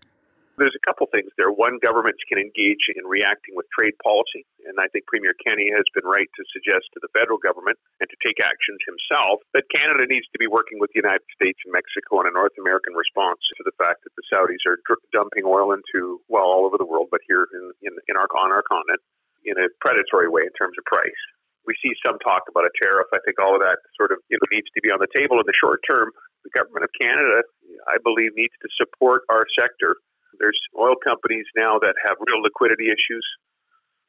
There's 0.63 0.79
a 0.79 0.87
couple 0.87 1.11
things 1.11 1.27
there. 1.35 1.51
One, 1.51 1.75
governments 1.83 2.23
can 2.23 2.39
engage 2.39 2.87
in 2.95 3.03
reacting 3.03 3.51
with 3.51 3.67
trade 3.75 3.99
policy, 3.99 4.47
and 4.63 4.79
I 4.79 4.87
think 4.95 5.03
Premier 5.11 5.35
Kenney 5.43 5.67
has 5.75 5.83
been 5.91 6.07
right 6.07 6.31
to 6.39 6.43
suggest 6.55 6.87
to 6.95 7.03
the 7.03 7.11
federal 7.11 7.35
government 7.35 7.75
and 7.99 8.07
to 8.07 8.15
take 8.23 8.39
actions 8.39 8.79
himself 8.87 9.43
that 9.51 9.67
Canada 9.75 10.07
needs 10.07 10.23
to 10.31 10.39
be 10.39 10.47
working 10.47 10.79
with 10.79 10.87
the 10.95 11.03
United 11.03 11.27
States 11.35 11.59
and 11.67 11.75
Mexico 11.75 12.23
on 12.23 12.31
a 12.31 12.33
North 12.33 12.55
American 12.55 12.95
response 12.95 13.43
to 13.59 13.67
the 13.67 13.75
fact 13.75 14.07
that 14.07 14.15
the 14.15 14.23
Saudis 14.31 14.63
are 14.63 14.79
dumping 15.11 15.43
oil 15.43 15.75
into 15.75 16.23
well 16.31 16.47
all 16.47 16.63
over 16.63 16.79
the 16.79 16.87
world, 16.87 17.11
but 17.11 17.19
here 17.27 17.43
in, 17.51 17.75
in, 17.83 17.93
in 18.07 18.15
our 18.15 18.31
on 18.31 18.55
our 18.55 18.63
continent 18.63 19.03
in 19.43 19.59
a 19.59 19.67
predatory 19.83 20.31
way 20.31 20.47
in 20.47 20.55
terms 20.55 20.79
of 20.79 20.87
price. 20.87 21.23
We 21.67 21.75
see 21.83 21.91
some 22.07 22.23
talk 22.23 22.47
about 22.47 22.63
a 22.63 22.71
tariff. 22.79 23.11
I 23.11 23.19
think 23.27 23.35
all 23.35 23.51
of 23.51 23.67
that 23.67 23.83
sort 23.99 24.15
of 24.15 24.23
you 24.31 24.39
know 24.39 24.47
needs 24.47 24.71
to 24.71 24.79
be 24.79 24.95
on 24.95 25.03
the 25.03 25.11
table 25.11 25.43
in 25.43 25.47
the 25.47 25.59
short 25.59 25.83
term. 25.83 26.15
The 26.47 26.55
government 26.55 26.87
of 26.87 26.91
Canada, 26.95 27.43
I 27.91 27.99
believe, 27.99 28.31
needs 28.39 28.55
to 28.63 28.71
support 28.79 29.27
our 29.27 29.43
sector 29.59 29.99
there's 30.39 30.59
oil 30.77 30.95
companies 30.99 31.45
now 31.55 31.79
that 31.79 31.95
have 32.05 32.17
real 32.21 32.41
liquidity 32.41 32.87
issues. 32.87 33.25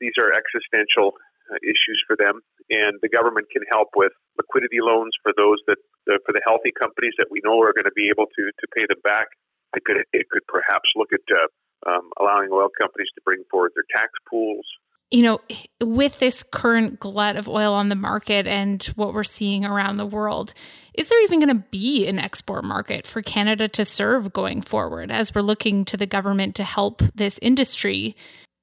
These 0.01 0.17
are 0.19 0.33
existential 0.33 1.15
uh, 1.51 1.61
issues 1.63 2.01
for 2.07 2.17
them, 2.17 2.41
and 2.71 2.99
the 3.03 3.09
government 3.09 3.49
can 3.53 3.63
help 3.71 3.95
with 3.97 4.13
liquidity 4.37 4.81
loans 4.81 5.13
for 5.23 5.33
those 5.37 5.61
that 5.69 5.81
uh, 6.11 6.19
for 6.27 6.33
the 6.33 6.43
healthy 6.45 6.73
companies 6.75 7.15
that 7.19 7.29
we 7.31 7.41
know 7.45 7.61
are 7.61 7.77
going 7.77 7.89
to 7.89 7.97
be 7.97 8.09
able 8.09 8.27
to 8.27 8.43
to 8.49 8.67
pay 8.77 8.85
them 8.89 9.01
back. 9.05 9.29
It 9.77 9.85
could 9.85 10.01
it 10.13 10.27
could 10.31 10.47
perhaps 10.49 10.89
look 10.97 11.13
at 11.13 11.25
uh, 11.31 11.49
um, 11.89 12.11
allowing 12.21 12.51
oil 12.53 12.69
companies 12.75 13.09
to 13.15 13.21
bring 13.25 13.45
forward 13.51 13.73
their 13.77 13.87
tax 13.95 14.13
pools 14.29 14.67
you 15.11 15.23
know, 15.23 15.41
with 15.81 16.19
this 16.19 16.43
current 16.43 16.99
glut 16.99 17.37
of 17.37 17.49
oil 17.49 17.73
on 17.73 17.89
the 17.89 17.95
market 17.95 18.49
and 18.49 18.83
what 18.97 19.15
we're 19.15 19.23
seeing 19.23 19.65
around 19.65 19.97
the 19.97 20.07
world, 20.07 20.55
is 20.95 21.09
there 21.09 21.23
even 21.25 21.41
going 21.41 21.57
to 21.57 21.65
be 21.71 22.07
an 22.07 22.19
export 22.19 22.65
market 22.65 23.07
for 23.07 23.21
Canada 23.21 23.69
to 23.69 23.85
serve 23.85 24.33
going 24.33 24.63
forward 24.63 25.11
as 25.11 25.35
we're 25.35 25.43
looking 25.43 25.85
to 25.87 25.97
the 25.97 26.07
government 26.07 26.55
to 26.57 26.65
help 26.65 27.03
this 27.15 27.39
industry? 27.43 28.17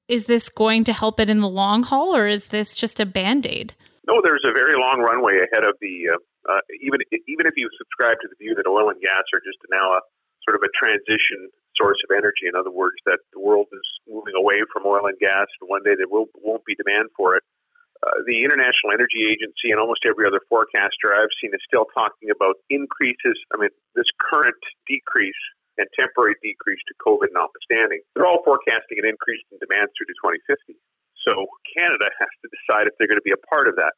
Is 0.08 0.26
this 0.26 0.48
going 0.48 0.84
to 0.84 0.92
help 0.92 1.20
it 1.20 1.30
in 1.30 1.40
the 1.40 1.48
long 1.48 1.82
haul 1.82 2.16
or 2.16 2.26
is 2.26 2.48
this 2.48 2.74
just 2.74 3.00
a 3.00 3.06
band 3.06 3.46
aid? 3.46 3.74
No, 4.08 4.20
there's 4.24 4.44
a 4.44 4.52
very 4.52 4.74
long 4.80 5.00
runway 5.00 5.38
ahead 5.44 5.64
of 5.64 5.76
the. 5.80 6.10
Uh, 6.10 6.18
uh, 6.42 6.58
even 6.82 6.98
even 7.30 7.46
if 7.46 7.54
you 7.54 7.70
subscribe 7.78 8.18
to 8.18 8.26
the 8.26 8.34
view 8.34 8.50
that 8.58 8.66
oil 8.66 8.90
and 8.90 8.98
gas 8.98 9.22
are 9.30 9.38
just 9.46 9.62
now 9.70 9.94
a 9.94 10.00
sort 10.42 10.58
of 10.58 10.62
a 10.66 10.70
transition 10.74 11.46
source 11.78 12.02
of 12.02 12.10
energy. 12.10 12.50
In 12.50 12.58
other 12.58 12.70
words, 12.74 12.98
that 13.06 13.22
the 13.32 13.38
world 13.38 13.70
is 13.70 13.86
moving 14.10 14.34
away 14.34 14.58
from 14.74 14.82
oil 14.86 15.06
and 15.06 15.18
gas, 15.22 15.46
and 15.60 15.70
one 15.70 15.86
day 15.86 15.94
there 15.94 16.10
will, 16.10 16.26
won't 16.42 16.66
be 16.66 16.74
demand 16.74 17.14
for 17.16 17.38
it. 17.38 17.46
Uh, 18.02 18.18
the 18.26 18.42
International 18.42 18.90
Energy 18.90 19.30
Agency 19.30 19.70
and 19.70 19.78
almost 19.78 20.02
every 20.02 20.26
other 20.26 20.42
forecaster 20.50 21.14
I've 21.14 21.30
seen 21.38 21.54
is 21.54 21.62
still 21.62 21.86
talking 21.94 22.34
about 22.34 22.58
increases. 22.66 23.38
I 23.54 23.62
mean, 23.62 23.70
this 23.94 24.10
current 24.18 24.58
decrease 24.90 25.38
and 25.78 25.86
temporary 25.94 26.34
decrease 26.42 26.82
to 26.90 26.94
COVID 26.98 27.30
notwithstanding, 27.30 28.02
they're 28.12 28.26
all 28.26 28.42
forecasting 28.42 28.98
an 28.98 29.06
increase 29.06 29.40
in 29.54 29.62
demand 29.62 29.86
through 29.94 30.10
to 30.10 30.16
2050. 30.18 30.74
So 31.22 31.46
Canada 31.78 32.10
has 32.20 32.32
to 32.42 32.48
decide 32.50 32.90
if 32.90 32.98
they're 32.98 33.08
going 33.08 33.22
to 33.22 33.26
be 33.26 33.34
a 33.34 33.44
part 33.46 33.70
of 33.70 33.78
that. 33.78 33.94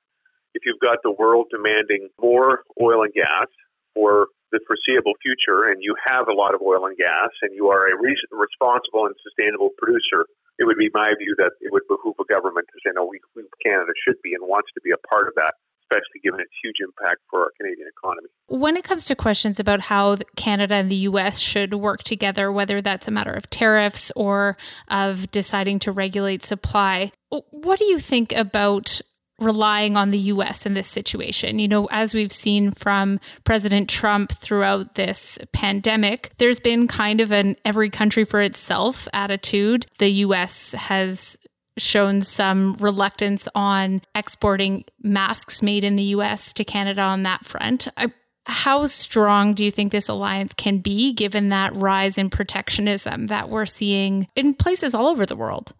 If 0.53 0.69
you've 0.69 0.85
got 0.85 1.01
the 1.03 1.11
world 1.11 1.49
demanding 1.51 2.13
more 2.21 2.63
oil 2.77 3.03
and 3.03 3.13
gas 3.17 3.49
for 3.97 4.29
the 4.55 4.63
foreseeable 4.71 5.19
future 5.19 5.67
and 5.67 5.83
you 5.83 5.99
have 6.07 6.31
a 6.31 6.33
lot 6.33 6.55
of 6.55 6.63
oil 6.63 6.87
and 6.87 6.95
gas 6.95 7.35
and 7.43 7.51
you 7.59 7.75
are 7.75 7.91
a 7.91 7.99
re- 7.99 8.15
responsible 8.31 9.11
and 9.11 9.19
sustainable 9.19 9.75
producer, 9.75 10.31
it 10.63 10.65
would 10.65 10.79
be 10.79 10.95
my 10.95 11.11
view 11.19 11.35
that 11.43 11.59
it 11.59 11.75
would 11.75 11.83
behoove 11.91 12.15
a 12.23 12.27
government 12.31 12.71
to 12.71 12.79
say, 12.87 12.95
no, 12.95 13.03
we, 13.03 13.19
we 13.35 13.43
Canada 13.67 13.91
should 14.07 14.23
be 14.23 14.39
and 14.39 14.47
wants 14.47 14.71
to 14.79 14.81
be 14.87 14.95
a 14.95 15.01
part 15.11 15.27
of 15.27 15.35
that 15.35 15.59
especially 15.85 16.21
given 16.23 16.41
its 16.41 16.51
huge 16.63 16.77
impact 16.83 17.21
for 17.31 17.41
our 17.41 17.51
Canadian 17.61 17.89
economy. 17.89 18.29
When 18.49 18.77
it 18.77 18.85
comes 18.85 19.05
to 19.07 19.15
questions 19.15 19.61
about 19.61 19.81
how 19.81 20.17
Canada 20.37 20.75
and 20.75 20.91
the 20.91 20.97
US 20.97 21.39
should 21.39 21.75
work 21.75 22.03
together, 22.03 22.51
whether 22.51 22.81
that's 22.81 23.09
a 23.09 23.11
matter 23.11 23.33
of 23.33 23.49
tariffs 23.51 24.11
or 24.17 24.57
of 24.89 25.31
deciding 25.31 25.81
to 25.81 25.93
regulate 25.93 26.43
supply, 26.43 27.13
what 27.29 27.79
do 27.79 27.85
you 27.85 27.99
think 27.99 28.33
about 28.33 29.01
relying 29.45 29.97
on 29.97 30.11
the 30.11 30.19
US 30.19 30.67
in 30.67 30.75
this 30.75 30.89
situation. 30.89 31.59
You 31.59 31.69
know, 31.69 31.89
as 31.91 32.15
we've 32.15 32.33
seen 32.33 32.71
from 32.73 33.21
President 33.45 33.89
Trump 33.89 34.33
throughout 34.33 34.95
this 34.95 35.39
pandemic, 35.53 36.33
there's 36.39 36.61
been 36.61 36.89
kind 36.89 37.21
of 37.21 37.33
an 37.33 37.57
every 37.65 37.91
country 37.91 38.25
for 38.25 38.41
itself 38.41 39.07
attitude. 39.13 39.87
The 39.99 40.11
US 40.11 40.73
has 40.73 41.39
shown 41.79 42.21
some 42.21 42.75
reluctance 42.75 43.49
on 43.55 44.03
exporting 44.15 44.85
masks 45.03 45.63
made 45.63 45.85
in 45.85 45.97
the 45.97 46.05
US 46.05 46.53
to 46.55 46.65
Canada 46.65 47.03
on 47.03 47.25
that 47.25 47.45
front. 47.45 47.89
I, 47.97 48.13
how 48.47 48.87
strong 48.87 49.55
do 49.55 49.65
you 49.65 49.71
think 49.71 49.91
this 49.91 50.09
alliance 50.09 50.55
can 50.55 50.79
be 50.79 51.13
given 51.13 51.49
that 51.49 51.75
rise 51.75 52.19
in 52.19 52.31
protectionism 52.31 53.29
that 53.29 53.49
we're 53.49 53.67
seeing 53.67 54.29
in 54.37 54.55
places 54.55 54.95
all 54.95 55.09
over 55.09 55.25
the 55.25 55.37
world? 55.37 55.73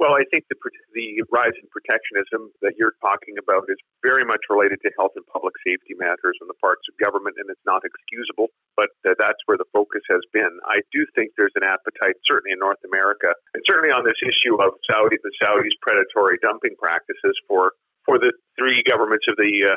Well, 0.00 0.16
I 0.16 0.24
think 0.32 0.48
the, 0.48 0.56
the 0.96 1.20
rise 1.28 1.52
in 1.60 1.68
protectionism 1.68 2.48
that 2.64 2.72
you're 2.80 2.96
talking 3.04 3.36
about 3.36 3.68
is 3.68 3.76
very 4.00 4.24
much 4.24 4.40
related 4.48 4.80
to 4.80 4.88
health 4.96 5.12
and 5.12 5.28
public 5.28 5.52
safety 5.60 5.92
matters 5.92 6.40
on 6.40 6.48
the 6.48 6.56
parts 6.56 6.80
of 6.88 6.96
government, 6.96 7.36
and 7.36 7.52
it's 7.52 7.60
not 7.68 7.84
excusable, 7.84 8.48
but 8.80 8.88
uh, 9.04 9.12
that's 9.20 9.36
where 9.44 9.60
the 9.60 9.68
focus 9.76 10.00
has 10.08 10.24
been. 10.32 10.48
I 10.64 10.80
do 10.88 11.04
think 11.12 11.36
there's 11.36 11.52
an 11.52 11.68
appetite, 11.68 12.16
certainly 12.24 12.56
in 12.56 12.64
North 12.64 12.80
America, 12.80 13.28
and 13.52 13.60
certainly 13.68 13.92
on 13.92 14.08
this 14.08 14.16
issue 14.24 14.56
of 14.56 14.72
Saudi, 14.88 15.20
the 15.20 15.36
Saudis' 15.36 15.76
predatory 15.84 16.40
dumping 16.40 16.80
practices 16.80 17.36
for, 17.44 17.76
for 18.08 18.16
the 18.16 18.32
three 18.56 18.80
governments 18.88 19.28
of 19.28 19.36
the 19.36 19.76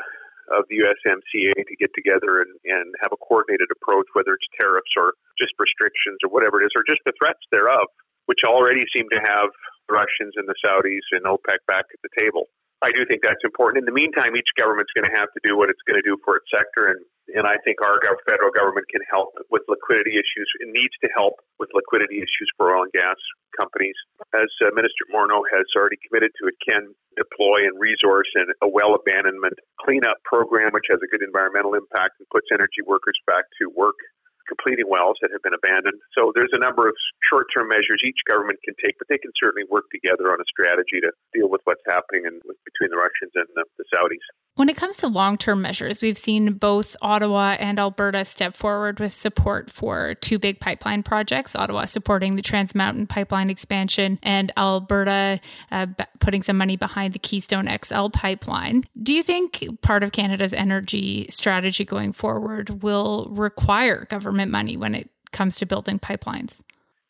of 0.52 0.68
the 0.68 0.76
USMCA 0.76 1.56
to 1.56 1.74
get 1.80 1.88
together 1.96 2.44
and, 2.44 2.52
and 2.68 2.92
have 3.00 3.08
a 3.16 3.20
coordinated 3.24 3.64
approach, 3.72 4.04
whether 4.12 4.36
it's 4.36 4.44
tariffs 4.60 4.92
or 4.92 5.16
just 5.40 5.56
restrictions 5.56 6.20
or 6.20 6.28
whatever 6.28 6.60
it 6.60 6.68
is, 6.68 6.72
or 6.76 6.84
just 6.84 7.00
the 7.08 7.16
threats 7.16 7.40
thereof, 7.48 7.88
which 8.28 8.44
already 8.44 8.84
seem 8.92 9.08
to 9.08 9.24
have 9.24 9.48
the 9.88 9.94
Russians 9.94 10.34
and 10.36 10.48
the 10.48 10.56
Saudis 10.64 11.04
and 11.12 11.24
OPEC 11.24 11.60
back 11.66 11.86
at 11.92 12.00
the 12.02 12.12
table. 12.18 12.48
I 12.82 12.92
do 12.92 13.08
think 13.08 13.24
that's 13.24 13.40
important. 13.44 13.80
In 13.80 13.88
the 13.88 13.96
meantime, 13.96 14.36
each 14.36 14.52
government's 14.60 14.92
going 14.92 15.08
to 15.08 15.16
have 15.16 15.32
to 15.32 15.40
do 15.40 15.56
what 15.56 15.72
it's 15.72 15.80
going 15.88 15.96
to 15.96 16.04
do 16.04 16.20
for 16.20 16.36
its 16.36 16.48
sector, 16.52 16.92
and 16.92 17.00
and 17.32 17.48
I 17.48 17.56
think 17.64 17.80
our 17.80 17.96
federal 18.28 18.52
government 18.52 18.84
can 18.92 19.00
help 19.08 19.32
with 19.48 19.64
liquidity 19.64 20.20
issues. 20.20 20.44
It 20.60 20.68
needs 20.76 20.92
to 21.00 21.08
help 21.16 21.40
with 21.56 21.72
liquidity 21.72 22.20
issues 22.20 22.52
for 22.60 22.76
oil 22.76 22.84
and 22.84 22.92
gas 22.92 23.16
companies. 23.56 23.96
As 24.36 24.52
uh, 24.60 24.68
Minister 24.76 25.08
Morneau 25.08 25.40
has 25.48 25.64
already 25.72 25.96
committed 26.04 26.36
to, 26.36 26.52
it 26.52 26.60
can 26.60 26.92
deploy 27.16 27.64
and 27.64 27.80
resource 27.80 28.28
in 28.36 28.52
a 28.60 28.68
well 28.68 28.92
abandonment 28.92 29.56
cleanup 29.80 30.20
program, 30.28 30.76
which 30.76 30.92
has 30.92 31.00
a 31.00 31.08
good 31.08 31.24
environmental 31.24 31.72
impact 31.72 32.20
and 32.20 32.28
puts 32.28 32.52
energy 32.52 32.84
workers 32.84 33.16
back 33.24 33.48
to 33.56 33.72
work 33.72 33.96
completing 34.44 34.84
wells 34.88 35.16
that 35.24 35.32
have 35.32 35.40
been 35.40 35.56
abandoned. 35.56 35.96
So 36.12 36.32
there's 36.36 36.52
a 36.52 36.60
number 36.60 36.84
of 36.84 36.94
short 37.34 37.46
term 37.54 37.68
measures 37.68 38.00
each 38.06 38.18
government 38.30 38.58
can 38.64 38.74
take, 38.84 38.96
but 38.98 39.08
they 39.08 39.18
can 39.18 39.32
certainly 39.42 39.66
work 39.68 39.84
together 39.90 40.30
on 40.30 40.40
a 40.40 40.44
strategy 40.46 41.00
to 41.00 41.10
deal 41.32 41.50
with 41.50 41.60
what's 41.64 41.82
happening 41.86 42.22
in, 42.26 42.38
between 42.38 42.90
the 42.90 42.96
Russians 42.96 43.32
and 43.34 43.46
the, 43.54 43.64
the 43.78 43.84
Saudis. 43.92 44.22
When 44.56 44.68
it 44.68 44.76
comes 44.76 44.96
to 44.96 45.08
long 45.08 45.36
term 45.36 45.62
measures, 45.62 46.00
we've 46.00 46.18
seen 46.18 46.52
both 46.52 46.94
Ottawa 47.02 47.56
and 47.58 47.78
Alberta 47.78 48.24
step 48.24 48.54
forward 48.54 49.00
with 49.00 49.12
support 49.12 49.68
for 49.68 50.14
two 50.14 50.38
big 50.38 50.60
pipeline 50.60 51.02
projects 51.02 51.56
Ottawa 51.56 51.86
supporting 51.86 52.36
the 52.36 52.42
Trans 52.42 52.74
Mountain 52.74 53.08
pipeline 53.08 53.50
expansion, 53.50 54.18
and 54.22 54.52
Alberta 54.56 55.40
uh, 55.72 55.86
putting 56.20 56.42
some 56.42 56.56
money 56.56 56.76
behind 56.76 57.14
the 57.14 57.18
Keystone 57.18 57.68
XL 57.82 58.08
pipeline. 58.08 58.84
Do 59.02 59.12
you 59.12 59.22
think 59.22 59.64
part 59.82 60.04
of 60.04 60.12
Canada's 60.12 60.52
energy 60.52 61.26
strategy 61.28 61.84
going 61.84 62.12
forward 62.12 62.82
will 62.82 63.28
require 63.32 64.06
government 64.08 64.52
money 64.52 64.76
when 64.76 64.94
it 64.94 65.10
comes 65.32 65.56
to 65.56 65.66
building 65.66 65.98
pipelines? 65.98 66.60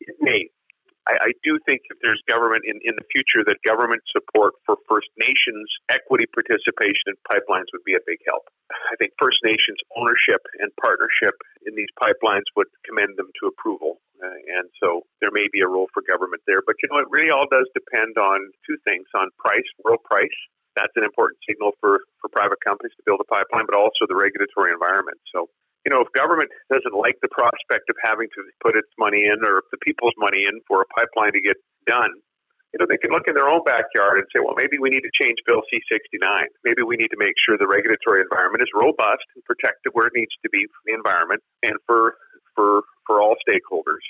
It. 0.07 0.51
I, 1.05 1.29
I 1.29 1.31
do 1.45 1.61
think 1.69 1.85
if 1.89 1.97
there's 2.01 2.21
government 2.25 2.65
in, 2.65 2.81
in 2.81 2.97
the 2.97 3.05
future, 3.13 3.45
that 3.45 3.61
government 3.61 4.01
support 4.09 4.57
for 4.65 4.77
First 4.89 5.09
Nations 5.21 5.69
equity 5.89 6.25
participation 6.25 7.13
in 7.13 7.17
pipelines 7.29 7.69
would 7.73 7.85
be 7.85 7.93
a 7.93 8.03
big 8.09 8.17
help. 8.25 8.49
I 8.73 8.97
think 8.97 9.13
First 9.21 9.37
Nations 9.45 9.77
ownership 9.93 10.41
and 10.57 10.73
partnership 10.81 11.37
in 11.69 11.77
these 11.77 11.89
pipelines 12.01 12.45
would 12.57 12.69
commend 12.85 13.17
them 13.21 13.29
to 13.41 13.53
approval. 13.53 14.01
Uh, 14.17 14.33
and 14.57 14.65
so 14.81 15.05
there 15.21 15.33
may 15.33 15.45
be 15.53 15.61
a 15.61 15.69
role 15.69 15.91
for 15.93 16.01
government 16.01 16.41
there. 16.49 16.65
But 16.65 16.81
you 16.81 16.89
know, 16.89 17.01
it 17.05 17.09
really 17.13 17.29
all 17.29 17.45
does 17.45 17.69
depend 17.77 18.17
on 18.17 18.49
two 18.65 18.77
things 18.81 19.05
on 19.13 19.29
price, 19.37 19.67
world 19.85 20.01
price. 20.01 20.33
That's 20.73 20.95
an 20.99 21.07
important 21.07 21.39
signal 21.47 21.71
for, 21.79 22.03
for 22.19 22.27
private 22.33 22.59
companies 22.59 22.91
to 22.99 23.03
build 23.07 23.23
a 23.23 23.27
pipeline, 23.31 23.63
but 23.63 23.79
also 23.79 24.09
the 24.11 24.17
regulatory 24.17 24.75
environment. 24.75 25.15
So 25.31 25.47
you 25.85 25.93
know, 25.93 26.01
if 26.01 26.09
government 26.17 26.49
doesn't 26.73 26.97
like 26.97 27.21
the 27.21 27.29
prospect 27.29 27.87
of 27.93 27.95
having 28.01 28.25
to 28.33 28.41
put 28.59 28.73
its 28.73 28.89
money 28.97 29.29
in 29.29 29.37
or 29.45 29.61
the 29.69 29.77
people's 29.85 30.17
money 30.17 30.43
in 30.49 30.57
for 30.65 30.81
a 30.81 30.87
pipeline 30.97 31.37
to 31.37 31.41
get 31.41 31.61
done, 31.85 32.09
you 32.73 32.81
know, 32.81 32.89
they 32.89 32.99
can 32.99 33.13
look 33.13 33.29
in 33.29 33.37
their 33.37 33.47
own 33.47 33.63
backyard 33.63 34.19
and 34.19 34.27
say, 34.33 34.43
well, 34.43 34.57
maybe 34.57 34.81
we 34.81 34.89
need 34.91 35.05
to 35.05 35.13
change 35.15 35.39
Bill 35.45 35.63
C 35.71 35.79
69. 35.87 36.19
Maybe 36.65 36.83
we 36.83 36.97
need 36.97 37.13
to 37.13 37.21
make 37.21 37.37
sure 37.39 37.55
the 37.55 37.69
regulatory 37.69 38.19
environment 38.19 38.65
is 38.65 38.71
robust 38.75 39.23
and 39.37 39.45
protected 39.45 39.95
where 39.95 40.11
it 40.11 40.17
needs 40.17 40.33
to 40.43 40.49
be 40.51 40.67
for 40.67 40.81
the 40.83 40.97
environment 40.97 41.39
and 41.63 41.77
for, 41.87 42.19
for, 42.57 42.83
for 43.07 43.21
all 43.21 43.37
stakeholders 43.45 44.03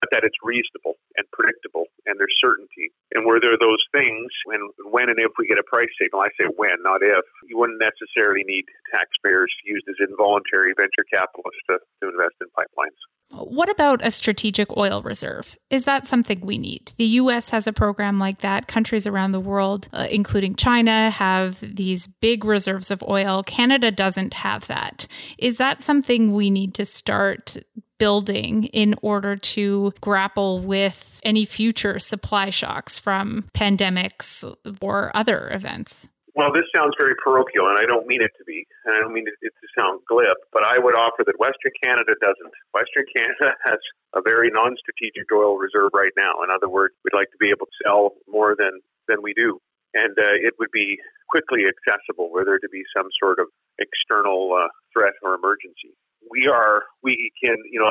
but 0.00 0.10
that 0.12 0.22
it's 0.22 0.38
reasonable 0.42 0.98
and 1.16 1.26
predictable 1.32 1.90
and 2.06 2.18
there's 2.18 2.34
certainty. 2.40 2.90
And 3.14 3.26
where 3.26 3.40
there 3.40 3.52
are 3.52 3.60
those 3.60 3.82
things, 3.92 4.30
when, 4.46 4.60
when 4.90 5.10
and 5.10 5.18
if 5.18 5.32
we 5.38 5.46
get 5.46 5.58
a 5.58 5.66
price 5.66 5.90
signal, 6.00 6.22
I 6.22 6.30
say 6.38 6.48
when, 6.56 6.78
not 6.82 7.02
if, 7.02 7.24
you 7.46 7.58
wouldn't 7.58 7.82
necessarily 7.82 8.42
need 8.46 8.64
taxpayers 8.94 9.52
used 9.64 9.86
as 9.88 9.96
involuntary 10.00 10.72
venture 10.76 11.04
capitalists 11.12 11.62
to, 11.68 11.78
to 12.02 12.04
invest 12.08 12.38
in 12.40 12.48
pipelines. 12.54 12.98
What 13.30 13.68
about 13.68 14.04
a 14.04 14.10
strategic 14.10 14.74
oil 14.76 15.02
reserve? 15.02 15.54
Is 15.68 15.84
that 15.84 16.06
something 16.06 16.40
we 16.40 16.56
need? 16.56 16.92
The 16.96 17.04
US 17.04 17.50
has 17.50 17.66
a 17.66 17.72
program 17.72 18.18
like 18.18 18.38
that. 18.40 18.68
Countries 18.68 19.06
around 19.06 19.32
the 19.32 19.40
world, 19.40 19.88
uh, 19.92 20.06
including 20.10 20.54
China, 20.54 21.10
have 21.10 21.60
these 21.60 22.06
big 22.06 22.44
reserves 22.44 22.90
of 22.90 23.02
oil. 23.02 23.42
Canada 23.42 23.90
doesn't 23.90 24.32
have 24.32 24.66
that. 24.68 25.06
Is 25.36 25.58
that 25.58 25.82
something 25.82 26.32
we 26.32 26.50
need 26.50 26.72
to 26.74 26.86
start 26.86 27.58
building 27.98 28.64
in 28.64 28.94
order 29.02 29.36
to 29.36 29.92
grapple 30.00 30.60
with 30.60 31.20
any 31.24 31.44
future 31.44 31.98
supply 31.98 32.50
shocks 32.50 32.98
from 32.98 33.48
pandemics 33.54 34.44
or 34.80 35.10
other 35.14 35.50
events? 35.52 36.08
Well, 36.38 36.54
this 36.54 36.70
sounds 36.70 36.94
very 36.94 37.18
parochial, 37.18 37.66
and 37.66 37.82
I 37.82 37.86
don't 37.90 38.06
mean 38.06 38.22
it 38.22 38.30
to 38.38 38.44
be, 38.46 38.62
and 38.86 38.94
I 38.94 39.00
don't 39.02 39.12
mean 39.12 39.26
it, 39.26 39.34
to 39.42 39.66
sound 39.74 40.06
glib, 40.06 40.38
but 40.52 40.62
I 40.62 40.78
would 40.78 40.94
offer 40.94 41.26
that 41.26 41.34
Western 41.34 41.74
Canada 41.82 42.14
doesn't. 42.22 42.54
Western 42.70 43.10
Canada 43.16 43.58
has 43.66 43.82
a 44.14 44.22
very 44.22 44.46
non 44.54 44.78
strategic 44.78 45.26
oil 45.34 45.58
reserve 45.58 45.90
right 45.92 46.14
now. 46.16 46.38
In 46.46 46.54
other 46.54 46.68
words, 46.68 46.94
we'd 47.02 47.18
like 47.18 47.34
to 47.34 47.40
be 47.42 47.50
able 47.50 47.66
to 47.66 47.78
sell 47.82 48.14
more 48.30 48.54
than, 48.54 48.78
than 49.10 49.18
we 49.18 49.34
do. 49.34 49.58
And 49.94 50.14
uh, 50.14 50.38
it 50.38 50.54
would 50.62 50.70
be 50.70 51.02
quickly 51.28 51.66
accessible 51.66 52.30
were 52.30 52.44
there 52.44 52.62
to 52.62 52.68
be 52.70 52.86
some 52.94 53.10
sort 53.18 53.42
of 53.42 53.50
external 53.82 54.54
uh, 54.54 54.70
threat 54.94 55.18
or 55.26 55.34
emergency 55.34 55.98
we 56.30 56.46
are 56.46 56.84
we 57.02 57.30
can 57.42 57.56
you 57.70 57.80
know 57.80 57.90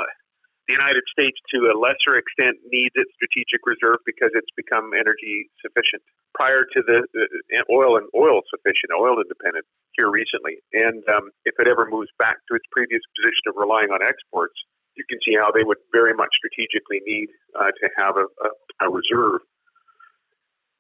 the 0.68 0.76
United 0.76 1.04
States 1.08 1.40
to 1.56 1.72
a 1.72 1.76
lesser 1.80 2.20
extent 2.20 2.60
needs 2.68 2.92
its 3.00 3.08
strategic 3.16 3.64
reserve 3.64 4.04
because 4.04 4.36
it's 4.36 4.52
become 4.60 4.92
energy 4.92 5.48
sufficient. 5.64 6.04
Prior 6.36 6.68
to 6.68 6.80
the, 6.84 7.08
the 7.16 7.28
oil 7.72 7.96
and 7.96 8.04
oil 8.12 8.44
sufficient 8.52 8.92
oil 8.92 9.16
independent 9.16 9.64
here 9.96 10.12
recently. 10.12 10.60
And 10.76 11.08
um, 11.08 11.32
if 11.48 11.56
it 11.56 11.72
ever 11.72 11.88
moves 11.88 12.12
back 12.20 12.36
to 12.52 12.60
its 12.60 12.68
previous 12.68 13.00
position 13.16 13.48
of 13.48 13.56
relying 13.56 13.96
on 13.96 14.04
exports 14.04 14.60
you 14.98 15.06
can 15.06 15.22
see 15.22 15.38
how 15.38 15.54
they 15.54 15.64
would 15.64 15.78
very 15.94 16.14
much 16.18 16.34
strategically 16.42 17.00
need 17.06 17.30
uh, 17.54 17.70
to 17.70 17.86
have 18.02 18.18
a, 18.18 18.26
a, 18.26 18.50
a 18.82 18.88
reserve. 18.90 19.46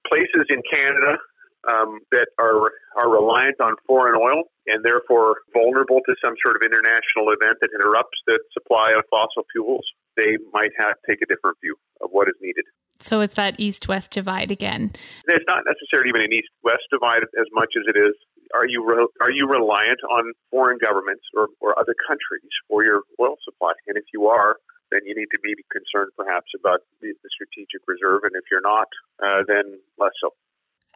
Places 0.10 0.50
in 0.50 0.66
Canada 0.66 1.22
um, 1.66 2.00
that 2.12 2.28
are 2.40 2.72
are 2.98 3.10
reliant 3.10 3.60
on 3.62 3.76
foreign 3.86 4.16
oil 4.16 4.44
and 4.68 4.84
therefore 4.84 5.38
vulnerable 5.54 6.02
to 6.06 6.14
some 6.24 6.36
sort 6.44 6.56
of 6.56 6.62
international 6.62 7.32
event 7.32 7.58
that 7.62 7.70
interrupts 7.74 8.18
the 8.28 8.40
supply 8.54 8.92
of 8.98 9.04
fossil 9.10 9.44
fuels, 9.52 9.86
they 10.16 10.38
might 10.54 10.72
have 10.78 10.94
take 11.08 11.22
a 11.22 11.28
different 11.28 11.58
view 11.62 11.76
of 12.02 12.10
what 12.12 12.28
is 12.28 12.36
needed. 12.42 12.66
So 13.00 13.22
it's 13.22 13.36
that 13.36 13.60
east-west 13.60 14.10
divide 14.12 14.50
again. 14.50 14.92
It's 15.30 15.46
not 15.48 15.64
necessarily 15.70 16.10
even 16.10 16.22
an 16.22 16.34
east-west 16.34 16.90
divide 16.90 17.22
as 17.38 17.48
much 17.54 17.78
as 17.78 17.86
it 17.86 17.98
is. 17.98 18.16
Are 18.56 18.66
you 18.66 18.82
re- 18.82 19.12
are 19.22 19.32
you 19.32 19.46
reliant 19.46 20.02
on 20.10 20.34
foreign 20.50 20.80
governments 20.82 21.24
or, 21.36 21.50
or 21.62 21.78
other 21.78 21.94
countries 22.08 22.50
for 22.68 22.84
your 22.84 23.04
oil 23.22 23.36
supply? 23.46 23.74
And 23.88 23.98
if 23.98 24.06
you 24.14 24.28
are, 24.28 24.58
then 24.90 25.02
you 25.06 25.14
need 25.14 25.28
to 25.36 25.40
be 25.44 25.54
concerned 25.70 26.12
perhaps 26.18 26.48
about 26.58 26.80
the, 27.02 27.12
the 27.12 27.30
strategic 27.30 27.84
reserve. 27.88 28.24
And 28.24 28.34
if 28.34 28.48
you're 28.50 28.64
not, 28.64 28.88
uh, 29.22 29.44
then 29.46 29.78
less 30.00 30.16
so. 30.24 30.32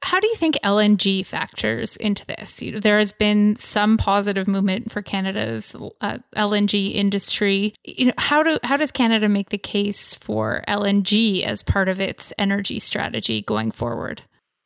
How 0.04 0.20
do 0.20 0.28
you 0.28 0.36
think 0.36 0.56
LNG 0.64 1.26
factors 1.26 1.96
into 1.98 2.26
this? 2.26 2.62
You 2.62 2.74
know, 2.74 2.80
there 2.80 2.98
has 2.98 3.12
been 3.12 3.56
some 3.56 3.98
positive 3.98 4.48
movement 4.48 4.92
for 4.92 5.02
Canada's 5.02 5.76
uh, 6.02 6.18
LNG 6.36 6.96
industry. 6.96 7.74
You 7.84 8.08
know, 8.08 8.14
how 8.18 8.42
do 8.42 8.58
how 8.64 8.78
does 8.78 8.90
Canada 8.92 9.30
make 9.30 9.50
the 9.50 9.60
case 9.60 10.14
for 10.16 10.64
LNG 10.68 11.44
as 11.44 11.62
part 11.62 11.88
of 11.88 12.00
its 12.00 12.34
energy 12.40 12.80
strategy 12.80 13.42
going 13.42 13.72
forward? 13.72 14.24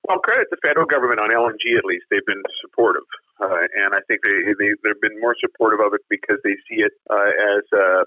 Well, 0.07 0.19
credit 0.19 0.47
the 0.51 0.57
federal 0.65 0.85
government 0.85 1.19
on 1.19 1.29
LNG. 1.29 1.77
At 1.77 1.85
least 1.85 2.05
they've 2.09 2.25
been 2.25 2.43
supportive, 2.61 3.09
uh, 3.41 3.67
and 3.75 3.93
I 3.93 3.99
think 4.07 4.21
they, 4.23 4.53
they 4.57 4.71
they've 4.83 5.01
been 5.01 5.19
more 5.19 5.35
supportive 5.41 5.79
of 5.81 5.93
it 5.93 6.01
because 6.09 6.37
they 6.43 6.55
see 6.69 6.79
it 6.79 6.93
uh, 7.09 7.31
as 7.57 7.63
a 7.73 8.05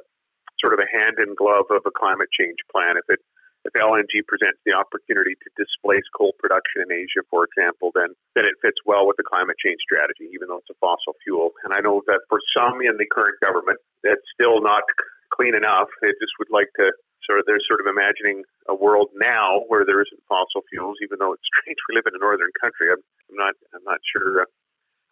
sort 0.64 0.72
of 0.72 0.80
a 0.80 0.88
hand 0.88 1.18
in 1.18 1.34
glove 1.34 1.66
of 1.70 1.82
a 1.84 1.90
climate 1.90 2.28
change 2.32 2.56
plan. 2.72 2.96
If 2.96 3.04
it 3.10 3.20
if 3.68 3.76
LNG 3.76 4.24
presents 4.24 4.56
the 4.64 4.72
opportunity 4.72 5.36
to 5.36 5.48
displace 5.60 6.04
coal 6.16 6.32
production 6.40 6.88
in 6.88 6.90
Asia, 6.90 7.20
for 7.28 7.44
example, 7.44 7.92
then 7.92 8.16
then 8.32 8.48
it 8.48 8.56
fits 8.64 8.80
well 8.88 9.04
with 9.04 9.20
the 9.20 9.28
climate 9.28 9.60
change 9.60 9.78
strategy, 9.84 10.32
even 10.32 10.48
though 10.48 10.64
it's 10.64 10.72
a 10.72 10.80
fossil 10.80 11.12
fuel. 11.20 11.52
And 11.68 11.76
I 11.76 11.84
know 11.84 12.00
that 12.08 12.24
for 12.32 12.40
some 12.56 12.80
in 12.80 12.96
the 12.96 13.04
current 13.04 13.36
government, 13.44 13.76
that's 14.00 14.24
still 14.32 14.64
not 14.64 14.88
clean 15.28 15.52
enough. 15.52 15.92
They 16.00 16.16
just 16.16 16.32
would 16.40 16.48
like 16.48 16.72
to 16.80 16.88
sort 17.28 17.38
of 17.40 17.44
they're 17.44 17.60
sort 17.68 17.84
of 17.84 17.92
imagining 17.92 18.48
a 18.72 18.74
world 18.74 19.12
now 19.12 19.68
where 19.68 19.84
there 19.84 20.00
isn't 20.00 20.24
fossil 20.24 20.64
fuels, 20.72 20.96
even 21.04 21.20
though 21.20 21.36
it's 21.36 21.44
strange 21.52 21.76
we 21.86 22.00
live 22.00 22.08
in 22.08 22.16
a 22.16 22.22
northern 22.24 22.52
country. 22.56 22.88
I'm, 22.88 23.04
I'm 23.28 23.36
not 23.36 23.54
I'm 23.76 23.84
not 23.84 24.00
sure 24.08 24.48
uh, 24.48 24.50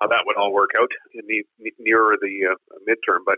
how 0.00 0.08
that 0.08 0.24
would 0.24 0.40
all 0.40 0.52
work 0.52 0.72
out 0.80 0.92
in 1.12 1.28
the 1.28 1.44
nearer 1.76 2.16
the 2.16 2.56
uh, 2.56 2.80
midterm, 2.88 3.28
but 3.28 3.36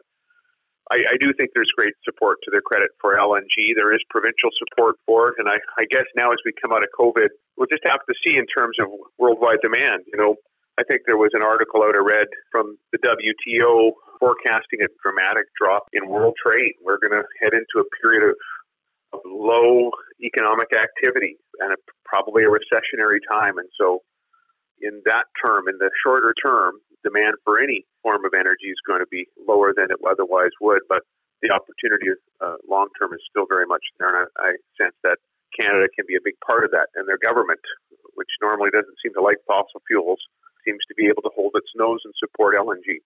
I, 0.90 0.96
I, 1.12 1.16
do 1.20 1.32
think 1.36 1.50
there's 1.54 1.70
great 1.76 1.94
support 2.04 2.38
to 2.44 2.50
their 2.50 2.62
credit 2.64 2.90
for 3.00 3.16
LNG. 3.16 3.76
There 3.76 3.92
is 3.94 4.00
provincial 4.08 4.48
support 4.56 4.96
for 5.04 5.28
it, 5.28 5.34
and 5.38 5.48
I, 5.48 5.56
I, 5.76 5.84
guess 5.90 6.08
now 6.16 6.32
as 6.32 6.40
we 6.44 6.52
come 6.60 6.72
out 6.72 6.80
of 6.80 6.88
COVID, 6.98 7.28
we'll 7.56 7.68
just 7.68 7.84
have 7.84 8.00
to 8.08 8.14
see 8.24 8.36
in 8.36 8.46
terms 8.48 8.76
of 8.80 8.88
worldwide 9.18 9.60
demand. 9.60 10.08
You 10.08 10.16
know, 10.16 10.36
I 10.78 10.84
think 10.88 11.02
there 11.04 11.18
was 11.18 11.30
an 11.34 11.42
article 11.42 11.82
out 11.82 11.96
I 11.96 12.00
read 12.00 12.28
from 12.50 12.78
the 12.92 12.98
WTO 13.04 13.92
forecasting 14.20 14.80
a 14.80 14.88
dramatic 15.02 15.46
drop 15.60 15.88
in 15.92 16.08
world 16.08 16.34
trade. 16.40 16.74
We're 16.82 16.98
going 16.98 17.14
to 17.14 17.24
head 17.42 17.52
into 17.52 17.84
a 17.84 17.86
period 18.00 18.30
of, 18.30 18.36
of 19.12 19.20
low 19.26 19.90
economic 20.22 20.72
activity 20.72 21.36
and 21.60 21.72
a, 21.72 21.76
probably 22.04 22.44
a 22.44 22.50
recessionary 22.50 23.20
time, 23.28 23.58
and 23.58 23.68
so 23.78 24.02
in 24.80 25.02
that 25.06 25.26
term, 25.44 25.68
in 25.68 25.78
the 25.78 25.90
shorter 26.04 26.34
term, 26.42 26.78
demand 27.04 27.36
for 27.44 27.62
any 27.62 27.86
form 28.02 28.24
of 28.24 28.32
energy 28.34 28.68
is 28.68 28.80
going 28.86 29.00
to 29.00 29.10
be 29.10 29.26
lower 29.46 29.72
than 29.74 29.90
it 29.90 29.98
otherwise 30.02 30.52
would. 30.60 30.82
But 30.88 31.02
the 31.42 31.50
opportunity 31.50 32.10
uh, 32.40 32.58
long 32.68 32.88
term 32.98 33.14
is 33.14 33.22
still 33.30 33.46
very 33.46 33.66
much 33.66 33.82
there, 33.98 34.10
and 34.10 34.26
I, 34.26 34.26
I 34.42 34.50
sense 34.80 34.94
that 35.04 35.18
Canada 35.54 35.86
can 35.94 36.04
be 36.06 36.16
a 36.16 36.24
big 36.24 36.34
part 36.44 36.64
of 36.64 36.70
that. 36.72 36.88
And 36.94 37.06
their 37.06 37.18
government, 37.18 37.60
which 38.14 38.30
normally 38.42 38.70
doesn't 38.70 38.98
seem 39.02 39.14
to 39.14 39.22
like 39.22 39.38
fossil 39.46 39.80
fuels, 39.86 40.18
seems 40.64 40.80
to 40.88 40.94
be 40.94 41.06
able 41.06 41.22
to 41.22 41.30
hold 41.34 41.52
its 41.54 41.70
nose 41.76 42.00
and 42.04 42.14
support 42.18 42.56
LNG. 42.56 43.00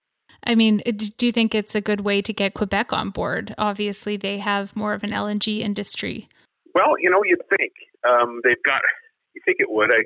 I 0.45 0.55
mean, 0.55 0.81
do 1.17 1.25
you 1.25 1.31
think 1.31 1.55
it's 1.55 1.75
a 1.75 1.81
good 1.81 2.01
way 2.01 2.21
to 2.21 2.33
get 2.33 2.53
Quebec 2.53 2.91
on 2.91 3.11
board? 3.11 3.55
Obviously, 3.57 4.17
they 4.17 4.39
have 4.39 4.75
more 4.75 4.93
of 4.93 5.03
an 5.03 5.11
LNG 5.11 5.59
industry. 5.59 6.27
Well, 6.75 6.95
you 6.99 7.09
know, 7.09 7.21
you'd 7.23 7.41
think 7.57 7.71
um, 8.03 8.41
they've 8.43 8.61
got. 8.65 8.81
You 9.35 9.41
think 9.45 9.57
it 9.59 9.69
would. 9.69 9.89
I 9.93 10.03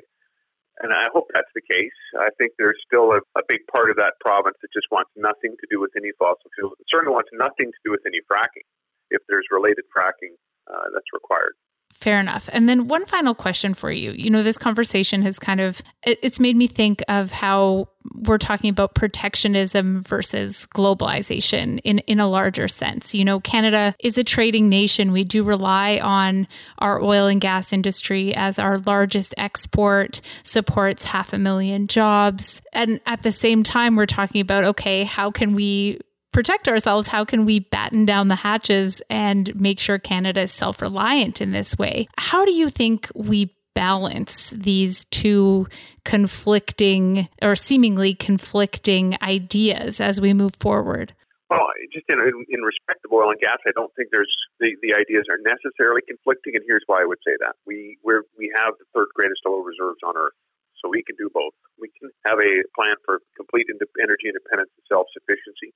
and 0.80 0.94
I 0.94 1.10
hope 1.10 1.26
that's 1.34 1.50
the 1.54 1.64
case. 1.64 1.98
I 2.14 2.30
think 2.38 2.54
there's 2.58 2.78
still 2.86 3.10
a, 3.12 3.20
a, 3.34 3.42
big 3.48 3.66
part 3.70 3.90
of 3.90 3.96
that 3.98 4.14
province 4.22 4.56
that 4.62 4.70
just 4.72 4.86
wants 4.90 5.10
nothing 5.16 5.58
to 5.58 5.66
do 5.70 5.80
with 5.80 5.90
any 5.98 6.14
fossil 6.18 6.50
fuels. 6.54 6.78
It 6.78 6.86
certainly 6.90 7.14
wants 7.14 7.30
nothing 7.34 7.70
to 7.70 7.80
do 7.84 7.90
with 7.90 8.04
any 8.06 8.22
fracking 8.30 8.66
if 9.10 9.22
there's 9.26 9.46
related 9.50 9.84
fracking 9.90 10.38
uh, 10.70 10.92
that's 10.94 11.10
required. 11.12 11.58
Fair 11.98 12.20
enough. 12.20 12.48
And 12.52 12.68
then 12.68 12.86
one 12.86 13.06
final 13.06 13.34
question 13.34 13.74
for 13.74 13.90
you. 13.90 14.12
You 14.12 14.30
know, 14.30 14.44
this 14.44 14.56
conversation 14.56 15.20
has 15.22 15.40
kind 15.40 15.60
of 15.60 15.82
it's 16.04 16.38
made 16.38 16.54
me 16.54 16.68
think 16.68 17.02
of 17.08 17.32
how 17.32 17.88
we're 18.14 18.38
talking 18.38 18.70
about 18.70 18.94
protectionism 18.94 20.02
versus 20.02 20.68
globalization 20.72 21.80
in 21.82 21.98
in 22.00 22.20
a 22.20 22.28
larger 22.28 22.68
sense. 22.68 23.16
You 23.16 23.24
know, 23.24 23.40
Canada 23.40 23.96
is 23.98 24.16
a 24.16 24.22
trading 24.22 24.68
nation. 24.68 25.10
We 25.10 25.24
do 25.24 25.42
rely 25.42 25.98
on 26.00 26.46
our 26.78 27.02
oil 27.02 27.26
and 27.26 27.40
gas 27.40 27.72
industry 27.72 28.32
as 28.32 28.60
our 28.60 28.78
largest 28.78 29.34
export, 29.36 30.20
supports 30.44 31.02
half 31.02 31.32
a 31.32 31.38
million 31.38 31.88
jobs. 31.88 32.62
And 32.72 33.00
at 33.06 33.22
the 33.22 33.32
same 33.32 33.64
time 33.64 33.96
we're 33.96 34.06
talking 34.06 34.40
about 34.40 34.62
okay, 34.62 35.02
how 35.02 35.32
can 35.32 35.52
we 35.52 35.98
protect 36.38 36.68
ourselves, 36.68 37.08
how 37.08 37.24
can 37.24 37.44
we 37.44 37.58
batten 37.58 38.06
down 38.06 38.28
the 38.28 38.38
hatches 38.38 39.02
and 39.10 39.50
make 39.58 39.80
sure 39.80 39.98
Canada 39.98 40.42
is 40.42 40.52
self 40.52 40.80
reliant 40.80 41.40
in 41.40 41.50
this 41.50 41.76
way? 41.76 42.06
How 42.16 42.44
do 42.44 42.52
you 42.52 42.68
think 42.68 43.10
we 43.12 43.50
balance 43.74 44.50
these 44.50 45.04
two 45.06 45.66
conflicting 46.04 47.26
or 47.42 47.56
seemingly 47.56 48.14
conflicting 48.14 49.18
ideas 49.20 50.00
as 50.00 50.20
we 50.20 50.32
move 50.32 50.54
forward? 50.60 51.12
Well, 51.50 51.66
just 51.92 52.06
in, 52.06 52.22
in 52.22 52.62
respect 52.62 53.02
of 53.04 53.10
oil 53.10 53.34
and 53.34 53.40
gas, 53.40 53.58
I 53.66 53.74
don't 53.74 53.90
think 53.98 54.10
there's 54.12 54.30
the, 54.60 54.78
the 54.78 54.94
ideas 54.94 55.26
are 55.26 55.42
necessarily 55.42 56.02
conflicting, 56.06 56.54
and 56.54 56.62
here's 56.68 56.86
why 56.86 57.02
I 57.02 57.04
would 57.04 57.18
say 57.26 57.34
that 57.42 57.58
we 57.66 57.98
we 58.06 58.14
we 58.38 58.52
have 58.54 58.78
the 58.78 58.86
third 58.94 59.10
greatest 59.12 59.42
oil 59.42 59.66
reserves 59.66 59.98
on 60.06 60.14
Earth, 60.14 60.38
so 60.78 60.86
we 60.86 61.02
can 61.02 61.18
do 61.18 61.26
both. 61.34 61.58
We 61.82 61.90
can 61.98 62.14
have 62.30 62.38
a 62.38 62.62
plan 62.78 62.94
for 63.02 63.18
complete 63.34 63.66
energy 63.74 64.30
independence 64.30 64.70
and 64.78 64.86
self 64.86 65.10
sufficiency, 65.10 65.74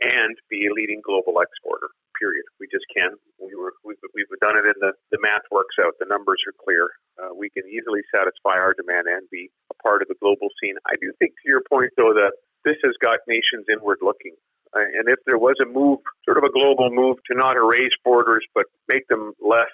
and 0.00 0.34
be 0.48 0.66
a 0.66 0.72
leading 0.72 1.00
global 1.04 1.40
exporter. 1.40 1.88
Period. 2.16 2.44
We 2.60 2.68
just 2.68 2.84
can. 2.92 3.16
We 3.40 3.56
were 3.56 3.72
we've, 3.80 4.00
we've 4.12 4.28
done 4.44 4.56
it, 4.56 4.68
and 4.68 4.76
the 4.80 4.92
the 5.08 5.20
math 5.24 5.48
works 5.48 5.80
out. 5.80 5.96
The 5.96 6.08
numbers 6.08 6.40
are 6.44 6.56
clear. 6.60 6.92
Uh, 7.16 7.32
we 7.32 7.48
can 7.48 7.64
easily 7.64 8.04
satisfy 8.12 8.60
our 8.60 8.76
demand 8.76 9.08
and 9.08 9.24
be 9.32 9.48
a 9.72 9.76
part 9.80 10.04
of 10.04 10.08
the 10.12 10.20
global 10.20 10.52
scene. 10.60 10.76
I 10.84 11.00
do 11.00 11.16
think, 11.16 11.32
to 11.40 11.48
your 11.48 11.64
point, 11.64 11.96
though, 11.96 12.12
that 12.12 12.36
this 12.64 12.76
has 12.84 12.92
got 13.00 13.24
nations 13.24 13.64
inward 13.72 14.04
looking. 14.04 14.36
Uh, 14.76 14.84
and 14.84 15.08
if 15.08 15.16
there 15.24 15.40
was 15.40 15.56
a 15.64 15.68
move, 15.68 16.04
sort 16.28 16.36
of 16.36 16.44
a 16.44 16.52
global 16.52 16.92
move 16.92 17.16
to 17.26 17.34
not 17.34 17.56
erase 17.56 17.96
borders 18.04 18.44
but 18.54 18.68
make 18.86 19.08
them 19.08 19.32
less 19.40 19.72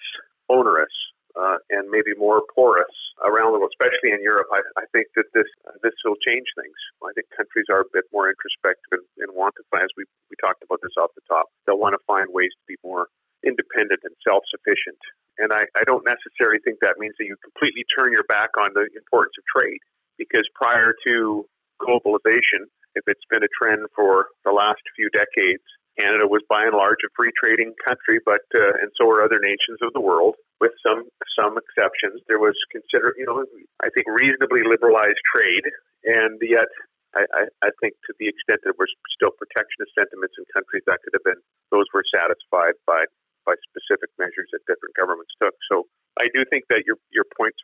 onerous 0.48 0.94
uh, 1.36 1.60
and 1.70 1.92
maybe 1.92 2.16
more 2.16 2.40
porous 2.56 2.96
around 3.20 3.52
the 3.52 3.60
world, 3.60 3.72
especially 3.76 4.12
in 4.16 4.20
Europe, 4.24 4.48
I, 4.48 4.60
I 4.80 4.84
think 4.92 5.06
that 5.16 5.28
this 5.36 5.48
uh, 5.68 5.76
this 5.84 5.92
will 6.04 6.16
change 6.24 6.48
things. 6.56 6.76
I 7.04 7.12
think 7.12 7.28
countries 7.36 7.68
are 7.68 7.84
a 7.84 7.90
bit 7.92 8.08
more 8.10 8.26
introspective 8.32 8.90
and, 8.96 9.06
and 9.20 9.28
want 9.36 9.54
to 9.60 9.64
find, 9.70 9.84
as 9.84 9.92
we 9.96 10.08
we 10.32 10.36
talked 10.40 10.64
about 10.64 10.80
this 10.80 10.96
off 10.96 11.12
the 11.14 11.24
top, 11.28 11.46
they'll 11.64 11.80
want 11.80 11.94
to 11.94 12.02
find 12.08 12.26
ways 12.32 12.50
to 12.56 12.64
be 12.66 12.80
more 12.80 13.06
independent 13.44 14.00
and 14.02 14.16
self-sufficient. 14.26 14.98
And 15.38 15.52
I, 15.52 15.68
I 15.76 15.84
don't 15.84 16.02
necessarily 16.08 16.58
think 16.64 16.80
that 16.80 16.96
means 16.96 17.14
that 17.20 17.28
you 17.28 17.36
completely 17.44 17.84
turn 17.92 18.10
your 18.10 18.24
back 18.26 18.56
on 18.56 18.72
the 18.72 18.88
importance 18.96 19.36
of 19.36 19.44
trade, 19.52 19.84
because 20.16 20.48
prior 20.56 20.96
to 21.06 21.44
globalization, 21.76 22.72
if 22.96 23.04
it's 23.04 23.28
been 23.28 23.44
a 23.44 23.52
trend 23.52 23.84
for 23.92 24.32
the 24.48 24.52
last 24.56 24.80
few 24.96 25.12
decades. 25.12 25.62
Canada 25.98 26.28
was 26.28 26.44
by 26.48 26.64
and 26.68 26.76
large 26.76 27.00
a 27.04 27.10
free 27.16 27.32
trading 27.36 27.72
country, 27.84 28.20
but 28.24 28.44
uh, 28.52 28.80
and 28.84 28.92
so 29.00 29.08
are 29.08 29.24
other 29.24 29.40
nations 29.40 29.80
of 29.80 29.92
the 29.96 30.00
world, 30.00 30.36
with 30.60 30.72
some 30.84 31.08
some 31.34 31.56
exceptions. 31.56 32.20
There 32.28 32.40
was 32.40 32.56
consider 32.70 33.16
you 33.16 33.24
know 33.24 33.44
I 33.80 33.88
think 33.92 34.06
reasonably 34.08 34.64
liberalized 34.64 35.20
trade, 35.32 35.66
and 36.04 36.36
yet 36.44 36.68
I, 37.16 37.24
I, 37.32 37.42
I 37.64 37.70
think 37.80 37.96
to 38.06 38.12
the 38.20 38.28
extent 38.28 38.60
that 38.68 38.76
we're 38.76 38.92
still 39.16 39.32
protectionist 39.32 39.96
sentiments 39.96 40.36
in 40.36 40.44
countries 40.52 40.84
that 40.84 41.00
could 41.00 41.16
have 41.16 41.24
been 41.24 41.40
those 41.72 41.88
were 41.96 42.04
satisfied 42.12 42.76
by 42.84 43.08
by 43.48 43.54
specific 43.70 44.10
measures 44.18 44.50
that 44.50 44.60
different 44.66 44.92
governments 44.98 45.30
took. 45.38 45.54
So 45.70 45.86
I 46.18 46.26
do 46.34 46.44
think 46.52 46.68
that 46.68 46.84
your 46.84 47.00
your 47.14 47.24
point's 47.32 47.62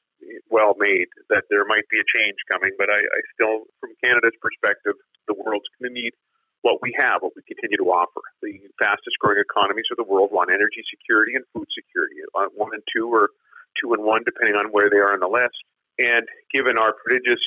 well 0.49 0.79
made 0.79 1.11
that 1.29 1.45
there 1.51 1.66
might 1.66 1.85
be 1.90 1.99
a 1.99 2.07
change 2.07 2.38
coming, 2.49 2.73
but 2.79 2.88
I, 2.88 3.01
I 3.01 3.21
still, 3.35 3.66
from 3.83 3.92
Canada's 4.05 4.37
perspective, 4.38 4.95
the 5.27 5.35
world's 5.35 5.66
going 5.77 5.90
to 5.90 5.95
need 5.95 6.14
what 6.62 6.79
we 6.81 6.94
have, 6.98 7.22
what 7.22 7.35
we 7.35 7.42
continue 7.42 7.77
to 7.77 7.90
offer. 7.90 8.22
The 8.40 8.59
fastest 8.79 9.18
growing 9.18 9.42
economies 9.42 9.87
of 9.90 9.98
the 9.98 10.07
world 10.07 10.31
want 10.31 10.51
energy 10.51 10.83
security 10.88 11.35
and 11.35 11.44
food 11.53 11.66
security. 11.75 12.22
Uh, 12.35 12.51
one 12.55 12.70
and 12.72 12.83
two, 12.90 13.11
or 13.11 13.31
two 13.79 13.92
and 13.94 14.03
one, 14.03 14.22
depending 14.25 14.57
on 14.57 14.70
where 14.70 14.88
they 14.88 15.03
are 15.03 15.12
on 15.12 15.20
the 15.20 15.31
list. 15.31 15.59
And 15.98 16.25
given 16.55 16.79
our 16.79 16.94
prodigious 17.03 17.42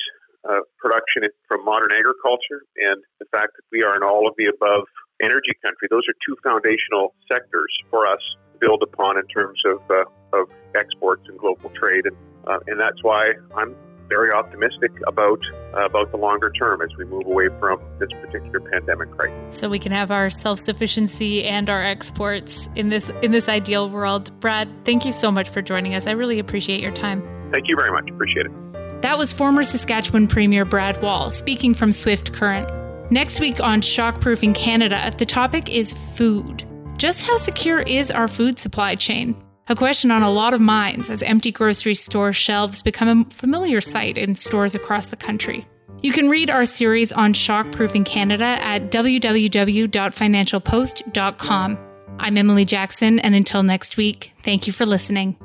uh, 0.46 0.62
production 0.78 1.26
from 1.48 1.66
modern 1.66 1.92
agriculture 1.92 2.62
and 2.78 3.02
the 3.18 3.26
fact 3.32 3.56
that 3.58 3.66
we 3.72 3.82
are 3.84 3.96
an 3.96 4.04
all 4.04 4.28
of 4.28 4.36
the 4.38 4.46
above 4.46 4.86
energy 5.24 5.56
country, 5.64 5.88
those 5.90 6.06
are 6.06 6.18
two 6.22 6.36
foundational 6.44 7.16
sectors 7.32 7.72
for 7.90 8.06
us 8.06 8.22
to 8.54 8.60
build 8.60 8.84
upon 8.84 9.18
in 9.18 9.26
terms 9.28 9.58
of 9.66 9.80
uh, 9.90 10.06
of 10.38 10.52
exports 10.76 11.24
and 11.28 11.40
global 11.40 11.72
trade, 11.72 12.06
and 12.06 12.18
uh, 12.46 12.60
and 12.68 12.80
that's 12.80 13.02
why 13.02 13.32
I'm 13.56 13.76
very 14.08 14.32
optimistic 14.32 14.92
about 15.08 15.40
uh, 15.74 15.86
about 15.86 16.12
the 16.12 16.18
longer 16.18 16.52
term 16.52 16.82
as 16.82 16.90
we 16.98 17.06
move 17.06 17.26
away 17.26 17.50
from 17.60 17.80
this 18.00 18.10
particular 18.22 18.60
pandemic 18.60 19.12
crisis. 19.12 19.58
So 19.58 19.70
we 19.70 19.80
can 19.80 19.92
have 19.92 20.12
our 20.12 20.30
self 20.30 20.60
sufficiency 20.60 21.44
and 21.44 21.70
our 21.70 21.84
exports 21.84 22.70
in 22.76 22.90
this 22.90 23.10
in 23.22 23.32
this 23.32 23.50
ideal 23.50 23.90
world. 23.90 24.38
Brad, 24.40 24.70
thank 24.86 25.06
you 25.06 25.12
so 25.12 25.32
much 25.32 25.50
for 25.50 25.62
joining 25.62 25.96
us. 25.96 26.08
I 26.08 26.12
really 26.12 26.40
appreciate 26.40 26.82
your 26.82 26.94
time. 26.94 27.22
Thank 27.52 27.68
you 27.68 27.76
very 27.76 27.92
much. 27.92 28.10
Appreciate 28.10 28.48
it. 28.48 29.02
That 29.02 29.18
was 29.18 29.32
former 29.32 29.64
Saskatchewan 29.64 30.28
Premier 30.28 30.66
Brad 30.66 31.02
Wall 31.02 31.32
speaking 31.32 31.74
from 31.74 31.92
Swift 31.92 32.34
Current. 32.34 32.70
Next 33.12 33.40
week 33.40 33.60
on 33.60 33.82
Shockproofing 33.82 34.56
Canada, 34.56 35.14
the 35.16 35.26
topic 35.28 35.70
is 35.70 35.94
food. 35.94 36.64
Just 36.98 37.26
how 37.26 37.36
secure 37.36 37.80
is 37.82 38.10
our 38.10 38.28
food 38.28 38.58
supply 38.58 38.96
chain? 38.96 39.36
A 39.68 39.76
question 39.76 40.12
on 40.12 40.22
a 40.22 40.30
lot 40.30 40.54
of 40.54 40.62
minds 40.62 41.10
as 41.10 41.24
empty 41.24 41.52
grocery 41.52 41.96
store 41.96 42.32
shelves 42.32 42.84
become 42.84 43.10
a 43.10 43.26
familiar 43.34 43.82
sight 43.82 44.16
in 44.16 44.36
stores 44.36 44.76
across 44.76 45.08
the 45.08 45.16
country. 45.16 45.68
You 46.02 46.12
can 46.12 46.30
read 46.30 46.52
our 46.52 46.68
series 46.68 47.12
on 47.12 47.34
shockproofing 47.34 48.06
Canada 48.06 48.44
at 48.44 48.92
www.financialpost.com. 48.92 51.80
I'm 52.20 52.38
Emily 52.38 52.66
Jackson, 52.66 53.20
and 53.20 53.34
until 53.34 53.64
next 53.64 53.98
week, 53.98 54.34
thank 54.44 54.68
you 54.68 54.74
for 54.74 54.86
listening. 54.86 55.36